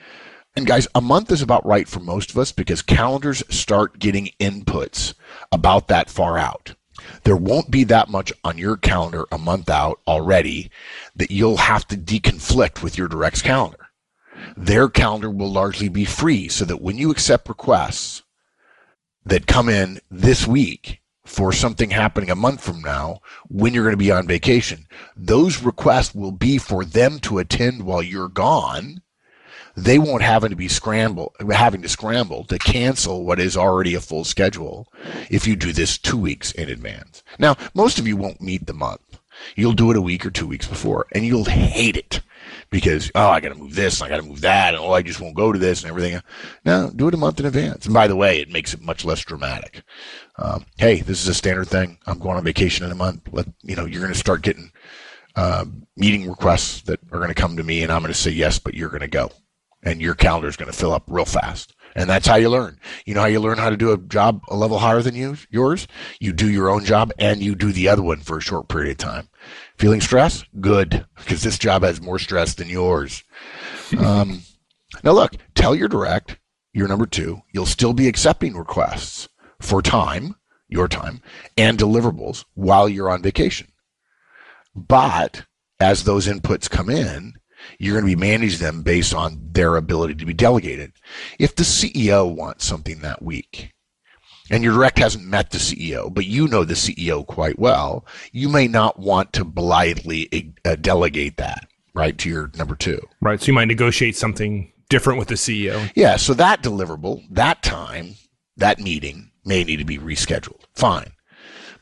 And 0.55 0.65
guys, 0.65 0.87
a 0.95 1.01
month 1.01 1.31
is 1.31 1.41
about 1.41 1.65
right 1.65 1.87
for 1.87 1.99
most 1.99 2.31
of 2.31 2.37
us 2.37 2.51
because 2.51 2.81
calendars 2.81 3.43
start 3.49 3.99
getting 3.99 4.29
inputs 4.39 5.13
about 5.51 5.87
that 5.89 6.09
far 6.09 6.37
out. 6.37 6.75
There 7.23 7.35
won't 7.35 7.69
be 7.69 7.83
that 7.85 8.07
much 8.07 8.31
on 8.43 8.57
your 8.57 8.77
calendar 8.77 9.25
a 9.31 9.37
month 9.37 9.69
out 9.69 9.99
already 10.07 10.71
that 11.15 11.29
you'll 11.29 11.57
have 11.57 11.85
to 11.89 11.97
deconflict 11.97 12.81
with 12.81 12.97
your 12.97 13.09
direct's 13.09 13.41
calendar. 13.41 13.87
Their 14.55 14.87
calendar 14.87 15.29
will 15.29 15.51
largely 15.51 15.89
be 15.89 16.05
free 16.05 16.47
so 16.47 16.63
that 16.65 16.81
when 16.81 16.97
you 16.97 17.11
accept 17.11 17.49
requests 17.49 18.23
that 19.25 19.47
come 19.47 19.67
in 19.67 19.99
this 20.09 20.47
week 20.47 21.01
for 21.25 21.51
something 21.51 21.89
happening 21.89 22.29
a 22.29 22.35
month 22.35 22.63
from 22.63 22.81
now 22.81 23.19
when 23.49 23.73
you're 23.73 23.83
going 23.83 23.93
to 23.93 23.97
be 23.97 24.11
on 24.11 24.27
vacation, 24.27 24.85
those 25.17 25.61
requests 25.63 26.15
will 26.15 26.31
be 26.31 26.57
for 26.57 26.85
them 26.85 27.19
to 27.19 27.39
attend 27.39 27.83
while 27.83 28.01
you're 28.01 28.29
gone 28.29 29.01
they 29.77 29.99
won't 29.99 30.21
having 30.21 30.49
to 30.49 30.55
be 30.55 30.67
scramble 30.67 31.33
having 31.51 31.81
to 31.81 31.89
scramble 31.89 32.45
to 32.45 32.57
cancel 32.57 33.25
what 33.25 33.39
is 33.39 33.57
already 33.57 33.93
a 33.93 34.01
full 34.01 34.23
schedule 34.23 34.87
if 35.29 35.45
you 35.45 35.55
do 35.55 35.73
this 35.73 35.97
two 35.97 36.17
weeks 36.17 36.51
in 36.53 36.69
advance. 36.69 37.23
Now, 37.37 37.57
most 37.73 37.99
of 37.99 38.07
you 38.07 38.15
won't 38.15 38.41
meet 38.41 38.67
the 38.67 38.73
month. 38.73 39.19
You'll 39.55 39.73
do 39.73 39.91
it 39.91 39.97
a 39.97 40.01
week 40.01 40.25
or 40.25 40.31
two 40.31 40.47
weeks 40.47 40.65
before, 40.65 41.07
and 41.11 41.25
you'll 41.25 41.45
hate 41.45 41.97
it 41.97 42.21
because 42.69 43.11
oh, 43.15 43.29
I 43.29 43.39
got 43.39 43.49
to 43.49 43.59
move 43.59 43.75
this, 43.75 43.99
and 43.99 44.07
I 44.07 44.15
got 44.15 44.21
to 44.21 44.27
move 44.27 44.41
that, 44.41 44.73
and 44.73 44.83
oh, 44.83 44.91
I 44.91 45.01
just 45.01 45.19
won't 45.19 45.35
go 45.35 45.51
to 45.51 45.59
this 45.59 45.83
and 45.83 45.89
everything. 45.89 46.21
No, 46.65 46.91
do 46.95 47.07
it 47.07 47.13
a 47.13 47.17
month 47.17 47.39
in 47.39 47.45
advance. 47.45 47.85
And 47.85 47.93
by 47.93 48.07
the 48.07 48.15
way, 48.15 48.39
it 48.39 48.49
makes 48.49 48.73
it 48.73 48.81
much 48.81 49.05
less 49.05 49.21
dramatic. 49.21 49.83
Um, 50.37 50.65
hey, 50.77 51.01
this 51.01 51.21
is 51.21 51.27
a 51.27 51.33
standard 51.33 51.67
thing. 51.67 51.97
I'm 52.05 52.19
going 52.19 52.37
on 52.37 52.43
vacation 52.43 52.85
in 52.85 52.91
a 52.91 52.95
month. 52.95 53.29
Let 53.31 53.47
you 53.63 53.75
know 53.75 53.85
you're 53.85 54.01
going 54.01 54.13
to 54.13 54.19
start 54.19 54.41
getting 54.41 54.71
uh, 55.35 55.65
meeting 55.95 56.29
requests 56.29 56.81
that 56.83 56.99
are 57.11 57.19
going 57.19 57.29
to 57.29 57.35
come 57.35 57.57
to 57.57 57.63
me, 57.63 57.83
and 57.83 57.91
I'm 57.91 58.01
going 58.01 58.13
to 58.13 58.19
say 58.19 58.31
yes, 58.31 58.59
but 58.59 58.73
you're 58.73 58.89
going 58.89 59.01
to 59.01 59.07
go 59.07 59.31
and 59.85 60.01
your 60.01 60.15
calendar 60.15 60.47
is 60.47 60.57
going 60.57 60.71
to 60.71 60.77
fill 60.77 60.93
up 60.93 61.03
real 61.07 61.25
fast. 61.25 61.74
And 61.95 62.09
that's 62.09 62.27
how 62.27 62.35
you 62.35 62.49
learn. 62.49 62.77
You 63.05 63.13
know 63.13 63.21
how 63.21 63.27
you 63.27 63.39
learn 63.39 63.57
how 63.57 63.69
to 63.69 63.77
do 63.77 63.93
a 63.93 63.97
job 63.97 64.41
a 64.49 64.55
level 64.55 64.79
higher 64.79 65.01
than 65.01 65.15
you, 65.15 65.37
yours? 65.49 65.87
You 66.19 66.33
do 66.33 66.49
your 66.49 66.69
own 66.69 66.83
job 66.83 67.13
and 67.17 67.41
you 67.41 67.55
do 67.55 67.71
the 67.71 67.87
other 67.87 68.03
one 68.03 68.19
for 68.19 68.37
a 68.37 68.41
short 68.41 68.67
period 68.67 68.91
of 68.91 68.97
time. 68.97 69.29
Feeling 69.77 70.01
stress? 70.01 70.43
Good, 70.59 71.05
because 71.15 71.43
this 71.43 71.57
job 71.57 71.83
has 71.83 72.01
more 72.01 72.19
stress 72.19 72.53
than 72.53 72.67
yours. 72.67 73.23
um, 73.97 74.41
now 75.03 75.13
look, 75.13 75.35
tell 75.53 75.73
your 75.73 75.87
direct, 75.87 76.37
your 76.73 76.89
number 76.89 77.05
two, 77.05 77.41
you'll 77.53 77.65
still 77.65 77.93
be 77.93 78.09
accepting 78.09 78.55
requests 78.55 79.29
for 79.61 79.81
time, 79.81 80.35
your 80.67 80.89
time, 80.89 81.21
and 81.57 81.77
deliverables 81.77 82.43
while 82.55 82.89
you're 82.89 83.09
on 83.09 83.21
vacation. 83.21 83.67
But 84.75 85.45
as 85.79 86.03
those 86.03 86.27
inputs 86.27 86.69
come 86.69 86.89
in, 86.89 87.35
you're 87.79 87.99
going 87.99 88.09
to 88.09 88.15
be 88.15 88.19
managing 88.19 88.59
them 88.59 88.81
based 88.81 89.13
on 89.13 89.39
their 89.51 89.75
ability 89.75 90.15
to 90.15 90.25
be 90.25 90.33
delegated. 90.33 90.93
If 91.39 91.55
the 91.55 91.63
CEO 91.63 92.33
wants 92.33 92.65
something 92.65 93.01
that 93.01 93.21
week, 93.21 93.71
and 94.51 94.63
your 94.63 94.73
direct 94.73 94.99
hasn't 94.99 95.25
met 95.25 95.51
the 95.51 95.57
CEO, 95.57 96.13
but 96.13 96.25
you 96.25 96.47
know 96.47 96.63
the 96.63 96.75
CEO 96.75 97.25
quite 97.25 97.57
well, 97.57 98.05
you 98.31 98.49
may 98.49 98.67
not 98.67 98.99
want 98.99 99.33
to 99.33 99.43
blithely 99.43 100.53
uh, 100.63 100.75
delegate 100.75 101.37
that, 101.37 101.67
right, 101.93 102.17
to 102.19 102.29
your 102.29 102.51
number 102.55 102.75
two. 102.75 102.99
Right. 103.21 103.39
So 103.39 103.47
you 103.47 103.53
might 103.53 103.65
negotiate 103.65 104.15
something 104.15 104.71
different 104.89 105.19
with 105.19 105.29
the 105.29 105.35
CEO. 105.35 105.91
Yeah. 105.95 106.17
So 106.17 106.33
that 106.35 106.61
deliverable, 106.61 107.23
that 107.31 107.63
time, 107.63 108.15
that 108.57 108.79
meeting 108.79 109.31
may 109.43 109.63
need 109.63 109.77
to 109.77 109.85
be 109.85 109.97
rescheduled. 109.97 110.61
Fine. 110.75 111.11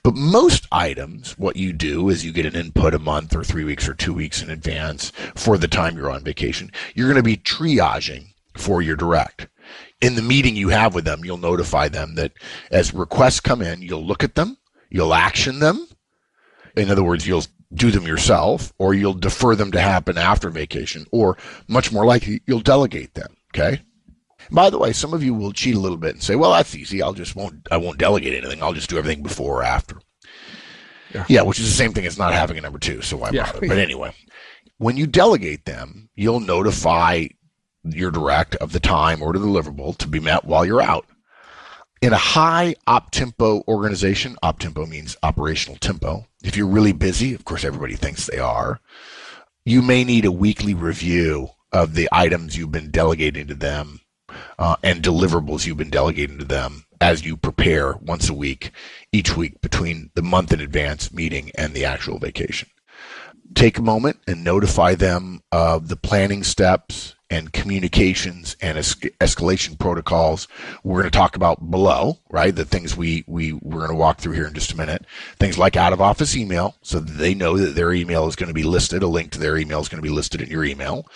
But 0.04 0.16
most 0.16 0.68
items, 0.70 1.38
what 1.38 1.56
you 1.56 1.72
do 1.72 2.10
is 2.10 2.26
you 2.26 2.34
get 2.34 2.46
an 2.46 2.58
input 2.58 2.94
a 2.94 3.00
month 3.00 3.34
or 3.34 3.44
three 3.44 3.64
weeks 3.64 3.88
or 3.88 3.94
two 3.94 4.14
weeks 4.14 4.42
in 4.42 4.50
advance 4.50 5.14
for 5.34 5.58
the 5.58 5.70
time 5.70 5.96
you're 5.96 6.12
on 6.12 6.26
vacation. 6.26 6.72
You're 6.94 7.08
going 7.08 7.16
to 7.16 7.24
be 7.24 7.38
triaging 7.38 8.34
for 8.58 8.82
your 8.82 8.98
direct. 8.98 9.48
In 10.02 10.16
the 10.16 10.22
meeting 10.22 10.58
you 10.58 10.70
have 10.70 10.94
with 10.94 11.06
them, 11.06 11.24
you'll 11.24 11.38
notify 11.38 11.88
them 11.88 12.16
that 12.16 12.34
as 12.70 12.94
requests 12.94 13.40
come 13.40 13.62
in, 13.62 13.82
you'll 13.82 14.06
look 14.06 14.26
at 14.26 14.36
them, 14.36 14.58
you'll 14.90 15.14
action 15.14 15.60
them. 15.60 15.88
In 16.76 16.92
other 16.92 17.04
words, 17.04 17.26
you'll 17.26 17.46
do 17.74 17.90
them 17.90 18.06
yourself 18.06 18.74
or 18.78 18.94
you'll 18.94 19.14
defer 19.14 19.56
them 19.56 19.72
to 19.72 19.80
happen 19.80 20.18
after 20.18 20.50
vacation 20.50 21.06
or 21.12 21.38
much 21.70 21.94
more 21.94 22.06
likely 22.06 22.42
you'll 22.46 22.60
delegate 22.60 23.14
them. 23.14 23.38
Okay. 23.56 23.82
By 24.52 24.70
the 24.70 24.78
way, 24.78 24.94
some 24.94 25.14
of 25.14 25.24
you 25.24 25.34
will 25.34 25.52
cheat 25.52 25.76
a 25.76 25.80
little 25.80 25.98
bit 25.98 26.14
and 26.14 26.24
say, 26.24 26.36
"Well, 26.36 26.52
that's 26.52 26.76
easy. 26.76 27.02
I'll 27.02 27.14
just 27.14 27.36
won't 27.36 27.68
I 27.72 27.78
won't 27.78 27.98
delegate 27.98 28.34
anything. 28.34 28.62
I'll 28.62 28.74
just 28.74 28.90
do 28.90 28.98
everything 28.98 29.24
before 29.24 29.62
or 29.62 29.64
after." 29.64 30.00
Yeah, 31.14 31.26
yeah 31.28 31.42
which 31.42 31.60
is 31.60 31.66
the 31.66 31.72
same 31.72 31.94
thing 31.94 32.06
as 32.06 32.18
not 32.18 32.34
having 32.34 32.58
a 32.58 32.62
number 32.62 32.80
two. 32.80 33.02
So 33.02 33.18
why 33.18 33.32
yeah. 33.32 33.52
bother? 33.52 33.68
But 33.68 33.78
anyway, 33.78 34.14
when 34.78 34.98
you 34.98 35.08
delegate 35.08 35.66
them, 35.66 36.10
you'll 36.16 36.40
notify 36.40 37.28
your 37.84 38.12
direct 38.12 38.56
of 38.56 38.72
the 38.72 38.80
time 38.80 39.22
or 39.22 39.34
the 39.34 39.40
deliverable 39.40 39.98
to 39.98 40.08
be 40.08 40.20
met 40.20 40.46
while 40.46 40.66
you're 40.66 40.82
out. 40.82 41.06
In 42.02 42.12
a 42.12 42.18
high 42.18 42.76
op 42.86 43.12
tempo 43.12 43.64
organization, 43.68 44.36
op 44.44 44.60
tempo 44.60 44.86
means 44.86 45.16
operational 45.24 45.78
tempo. 45.78 46.26
If 46.44 46.58
you're 46.58 46.68
really 46.68 46.92
busy, 46.92 47.34
of 47.34 47.46
course, 47.46 47.64
everybody 47.64 47.96
thinks 47.96 48.26
they 48.26 48.40
are. 48.40 48.82
You 49.64 49.82
may 49.82 50.04
need 50.04 50.26
a 50.26 50.32
weekly 50.32 50.74
review 50.74 51.50
of 51.72 51.96
the 51.96 52.10
items 52.12 52.58
you've 52.58 52.72
been 52.72 52.92
delegating 52.92 53.48
to 53.48 53.56
them 53.56 54.02
uh, 54.60 54.76
and 54.84 55.04
deliverables 55.04 55.66
you've 55.66 55.78
been 55.78 55.90
delegating 55.90 56.38
to 56.38 56.46
them 56.46 56.86
as 57.04 57.26
you 57.26 57.36
prepare 57.36 57.94
once 57.98 58.30
a 58.30 58.34
week, 58.34 58.72
each 59.12 59.36
week 59.36 59.60
between 59.62 60.10
the 60.16 60.22
month 60.22 60.54
in 60.54 60.62
advance 60.62 61.12
meeting 61.12 61.52
and 61.58 61.74
the 61.74 61.84
actual 61.84 62.18
vacation. 62.18 62.70
Take 63.56 63.78
a 63.78 63.82
moment 63.84 64.20
and 64.26 64.44
notify 64.44 64.96
them 64.96 65.42
of 65.52 65.90
the 65.90 65.98
planning 65.98 66.44
steps 66.44 67.16
and 67.30 67.52
communications 67.52 68.56
and 68.62 68.78
es- 68.78 68.96
escalation 68.96 69.78
protocols 69.78 70.48
we're 70.84 71.02
going 71.02 71.12
to 71.12 71.18
talk 71.18 71.36
about 71.36 71.72
below, 71.72 72.20
right? 72.30 72.56
The 72.56 72.64
things 72.64 72.96
we, 72.96 73.26
we, 73.28 73.54
we're 73.54 73.80
going 73.80 73.90
to 73.90 73.96
walk 73.96 74.20
through 74.20 74.34
here 74.34 74.48
in 74.48 74.54
just 74.54 74.72
a 74.72 74.78
minute. 74.78 75.06
Things 75.40 75.58
like 75.58 75.76
out 75.76 75.94
of 75.94 76.02
office 76.02 76.38
email, 76.38 76.76
so 76.84 77.00
they 77.00 77.34
know 77.34 77.58
that 77.58 77.76
their 77.76 77.92
email 77.92 78.28
is 78.28 78.36
going 78.36 78.48
to 78.50 78.54
be 78.54 78.64
listed. 78.64 79.04
A 79.04 79.08
link 79.08 79.32
to 79.32 79.40
their 79.40 79.58
email 79.58 79.82
is 79.82 79.90
going 79.90 80.02
to 80.02 80.08
be 80.08 80.14
listed 80.14 80.42
in 80.42 80.50
your 80.50 80.64
email. 80.64 81.08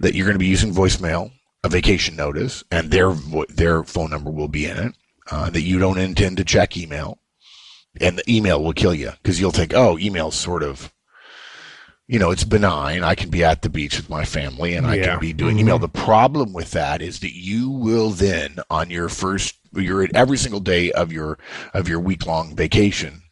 That 0.00 0.14
you're 0.14 0.26
going 0.26 0.36
to 0.36 0.38
be 0.38 0.46
using 0.46 0.72
voicemail 0.72 1.32
a 1.64 1.68
vacation 1.68 2.14
notice, 2.14 2.62
and 2.70 2.90
their 2.90 3.12
their 3.48 3.82
phone 3.82 4.10
number 4.10 4.30
will 4.30 4.48
be 4.48 4.66
in 4.66 4.76
it. 4.76 4.94
Uh, 5.30 5.48
that 5.48 5.62
you 5.62 5.78
don't 5.78 5.98
intend 5.98 6.36
to 6.36 6.44
check 6.44 6.76
email, 6.76 7.18
and 7.98 8.18
the 8.18 8.30
email 8.30 8.62
will 8.62 8.74
kill 8.74 8.94
you 8.94 9.10
because 9.22 9.40
you'll 9.40 9.50
think, 9.50 9.72
oh, 9.74 9.98
email's 9.98 10.36
sort 10.36 10.62
of, 10.62 10.92
you 12.06 12.18
know, 12.18 12.30
it's 12.30 12.44
benign. 12.44 13.02
I 13.02 13.14
can 13.14 13.30
be 13.30 13.42
at 13.42 13.62
the 13.62 13.70
beach 13.70 13.96
with 13.96 14.10
my 14.10 14.26
family, 14.26 14.74
and 14.74 14.86
I 14.86 14.98
can 14.98 15.18
be 15.18 15.32
doing 15.32 15.56
mm-hmm. 15.56 15.60
email. 15.60 15.78
The 15.78 15.88
problem 15.88 16.52
with 16.52 16.72
that 16.72 17.00
is 17.00 17.20
that 17.20 17.32
you 17.34 17.70
will 17.70 18.10
then 18.10 18.58
on 18.68 18.90
your 18.90 19.08
first, 19.08 19.56
you're 19.72 20.06
every 20.14 20.36
single 20.36 20.60
day 20.60 20.92
of 20.92 21.10
your 21.10 21.38
of 21.72 21.88
your 21.88 22.00
week 22.00 22.26
long 22.26 22.54
vacation 22.54 23.23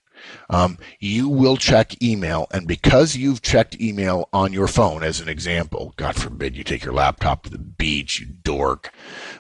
um, 0.53 0.79
you 1.01 1.29
will 1.29 1.57
check 1.57 2.01
email. 2.03 2.47
And 2.53 2.69
because 2.69 3.17
you've 3.17 3.43
checked 3.43 3.81
email 3.81 4.29
on 4.33 4.53
your 4.53 4.69
phone, 4.69 5.03
as 5.03 5.21
an 5.21 5.29
example, 5.29 5.95
God 5.97 6.15
forbid 6.15 6.57
you 6.57 6.63
take 6.63 6.85
your 6.85 6.95
laptop 6.95 7.45
to 7.45 7.51
the 7.51 7.59
beach, 7.59 8.21
you 8.21 8.27
dork. 8.27 8.93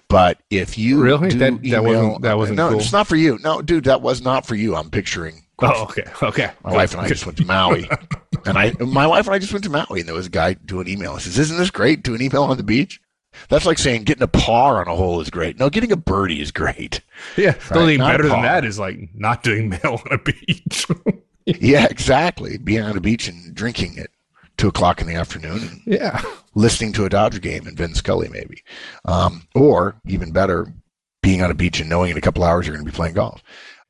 But 0.08 0.40
if 0.50 0.76
you 0.78 1.02
really 1.02 1.28
that, 1.30 1.64
email, 1.64 1.70
that 1.70 1.82
wasn't 1.84 2.22
that 2.22 2.36
wasn't 2.38 2.56
no, 2.56 2.70
cool. 2.70 2.80
it's 2.80 2.92
not 2.92 3.06
for 3.06 3.16
you. 3.16 3.38
No, 3.42 3.62
dude, 3.62 3.84
that 3.84 4.02
was 4.02 4.22
not 4.22 4.46
for 4.46 4.54
you. 4.54 4.74
I'm 4.74 4.90
picturing. 4.90 5.44
Oh, 5.60 5.84
okay, 5.84 6.04
okay. 6.22 6.50
My 6.64 6.70
Good. 6.70 6.76
wife 6.76 6.92
and 6.94 7.02
I 7.02 7.08
just 7.08 7.24
went 7.24 7.38
to 7.38 7.44
Maui, 7.44 7.88
and 8.46 8.58
I, 8.58 8.72
my 8.80 9.06
wife 9.06 9.26
and 9.26 9.34
I 9.34 9.38
just 9.38 9.52
went 9.52 9.64
to 9.64 9.70
Maui, 9.70 10.00
and 10.00 10.08
there 10.08 10.14
was 10.14 10.26
a 10.26 10.30
guy 10.30 10.54
doing 10.54 10.88
email. 10.88 11.14
He 11.14 11.20
says, 11.20 11.38
"Isn't 11.38 11.58
this 11.58 11.70
great? 11.70 12.02
Doing 12.02 12.20
email 12.22 12.42
on 12.42 12.56
the 12.56 12.64
beach." 12.64 13.00
That's 13.48 13.66
like 13.66 13.78
saying 13.78 14.04
getting 14.04 14.22
a 14.22 14.28
par 14.28 14.80
on 14.80 14.88
a 14.88 14.96
hole 14.96 15.20
is 15.20 15.30
great. 15.30 15.58
No, 15.58 15.70
getting 15.70 15.92
a 15.92 15.96
birdie 15.96 16.40
is 16.40 16.50
great. 16.50 17.00
Yeah, 17.36 17.52
the 17.52 17.78
only 17.78 17.98
thing 17.98 18.06
better 18.06 18.26
than 18.28 18.42
that 18.42 18.64
is 18.64 18.80
like 18.80 18.98
not 19.14 19.44
doing 19.44 19.68
mail 19.68 20.02
on 20.04 20.12
a 20.12 20.18
beach. 20.18 20.86
yeah, 21.46 21.86
exactly. 21.88 22.58
Being 22.58 22.82
on 22.82 22.96
a 22.96 23.00
beach 23.00 23.28
and 23.28 23.54
drinking 23.54 23.98
at 24.00 24.10
two 24.56 24.66
o'clock 24.68 25.00
in 25.00 25.06
the 25.06 25.14
afternoon. 25.14 25.82
yeah, 25.86 26.20
listening 26.56 26.92
to 26.94 27.04
a 27.04 27.08
Dodger 27.08 27.38
game 27.38 27.68
and 27.68 27.76
Vin 27.76 27.94
Scully 27.94 28.28
maybe, 28.28 28.64
um, 29.04 29.46
or 29.54 29.94
even 30.04 30.32
better, 30.32 30.74
being 31.22 31.42
on 31.42 31.50
a 31.50 31.54
beach 31.54 31.78
and 31.78 31.88
knowing 31.88 32.10
in 32.10 32.18
a 32.18 32.20
couple 32.20 32.42
hours 32.42 32.66
you're 32.66 32.74
going 32.74 32.84
to 32.84 32.90
be 32.90 32.96
playing 32.96 33.14
golf. 33.14 33.40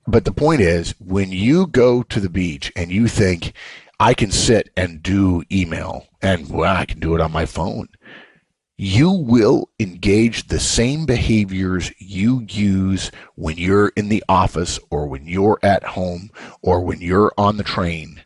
But 0.07 0.25
the 0.27 0.33
point 0.33 0.61
is, 0.61 0.95
when 0.99 1.33
you 1.33 1.67
go 1.67 2.03
to 2.03 2.21
the 2.21 2.29
beach 2.29 2.71
and 2.77 2.91
you 2.91 3.09
think 3.09 3.55
I 3.99 4.15
can 4.15 4.31
sit 4.31 4.71
and 4.77 5.03
do 5.03 5.43
email 5.51 6.09
and 6.21 6.51
well, 6.51 6.77
I 6.77 6.85
can 6.85 7.01
do 7.01 7.15
it 7.15 7.21
on 7.21 7.33
my 7.33 7.47
phone 7.47 7.89
you 8.77 9.11
will 9.11 9.69
engage 9.79 10.49
the 10.49 10.61
same 10.61 11.07
behaviors 11.07 11.93
you 11.99 12.45
use 12.49 13.11
when 13.35 13.57
you're 13.57 13.93
in 13.97 14.09
the 14.09 14.25
office 14.29 14.79
or 14.91 15.07
when 15.07 15.27
you're 15.27 15.59
at 15.63 15.85
home 15.85 16.31
or 16.63 16.81
when 16.81 17.01
you're 17.01 17.33
on 17.37 17.57
the 17.57 17.63
train 17.63 18.23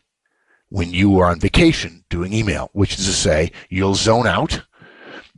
when 0.69 0.93
you 0.93 1.19
are 1.19 1.29
on 1.29 1.39
vacation 1.39 2.03
doing 2.09 2.33
email, 2.33 2.69
which 2.73 2.97
is 2.97 3.05
to 3.05 3.13
say 3.13 3.51
you'll 3.69 3.95
zone 3.95 4.27
out. 4.27 4.61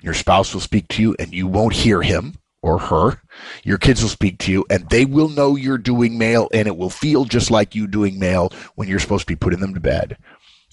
Your 0.02 0.13
spouse 0.13 0.54
will 0.54 0.62
speak 0.62 0.88
to 0.89 1.02
you 1.02 1.15
and 1.19 1.34
you 1.34 1.45
won't 1.45 1.74
hear 1.74 2.02
him 2.02 2.36
or 2.62 2.80
her. 2.80 3.22
Your 3.63 3.78
kids 3.78 4.02
will 4.02 4.10
speak 4.10 4.38
to 4.39 4.52
you 4.52 4.65
and 4.69 4.89
they 4.89 5.06
will 5.06 5.30
know 5.30 5.56
you're 5.56 5.78
doing 5.78 6.17
mail 6.17 6.50
and 6.54 6.67
it 6.67 6.78
will 6.78 6.89
feel 6.89 7.26
just 7.26 7.52
like 7.52 7.76
you 7.76 7.88
doing 7.88 8.17
mail 8.17 8.52
when 8.76 8.88
you're 8.88 9.00
supposed 9.00 9.28
to 9.28 9.34
be 9.34 9.36
putting 9.36 9.60
them 9.60 9.74
to 9.74 9.80
bed. 9.80 10.17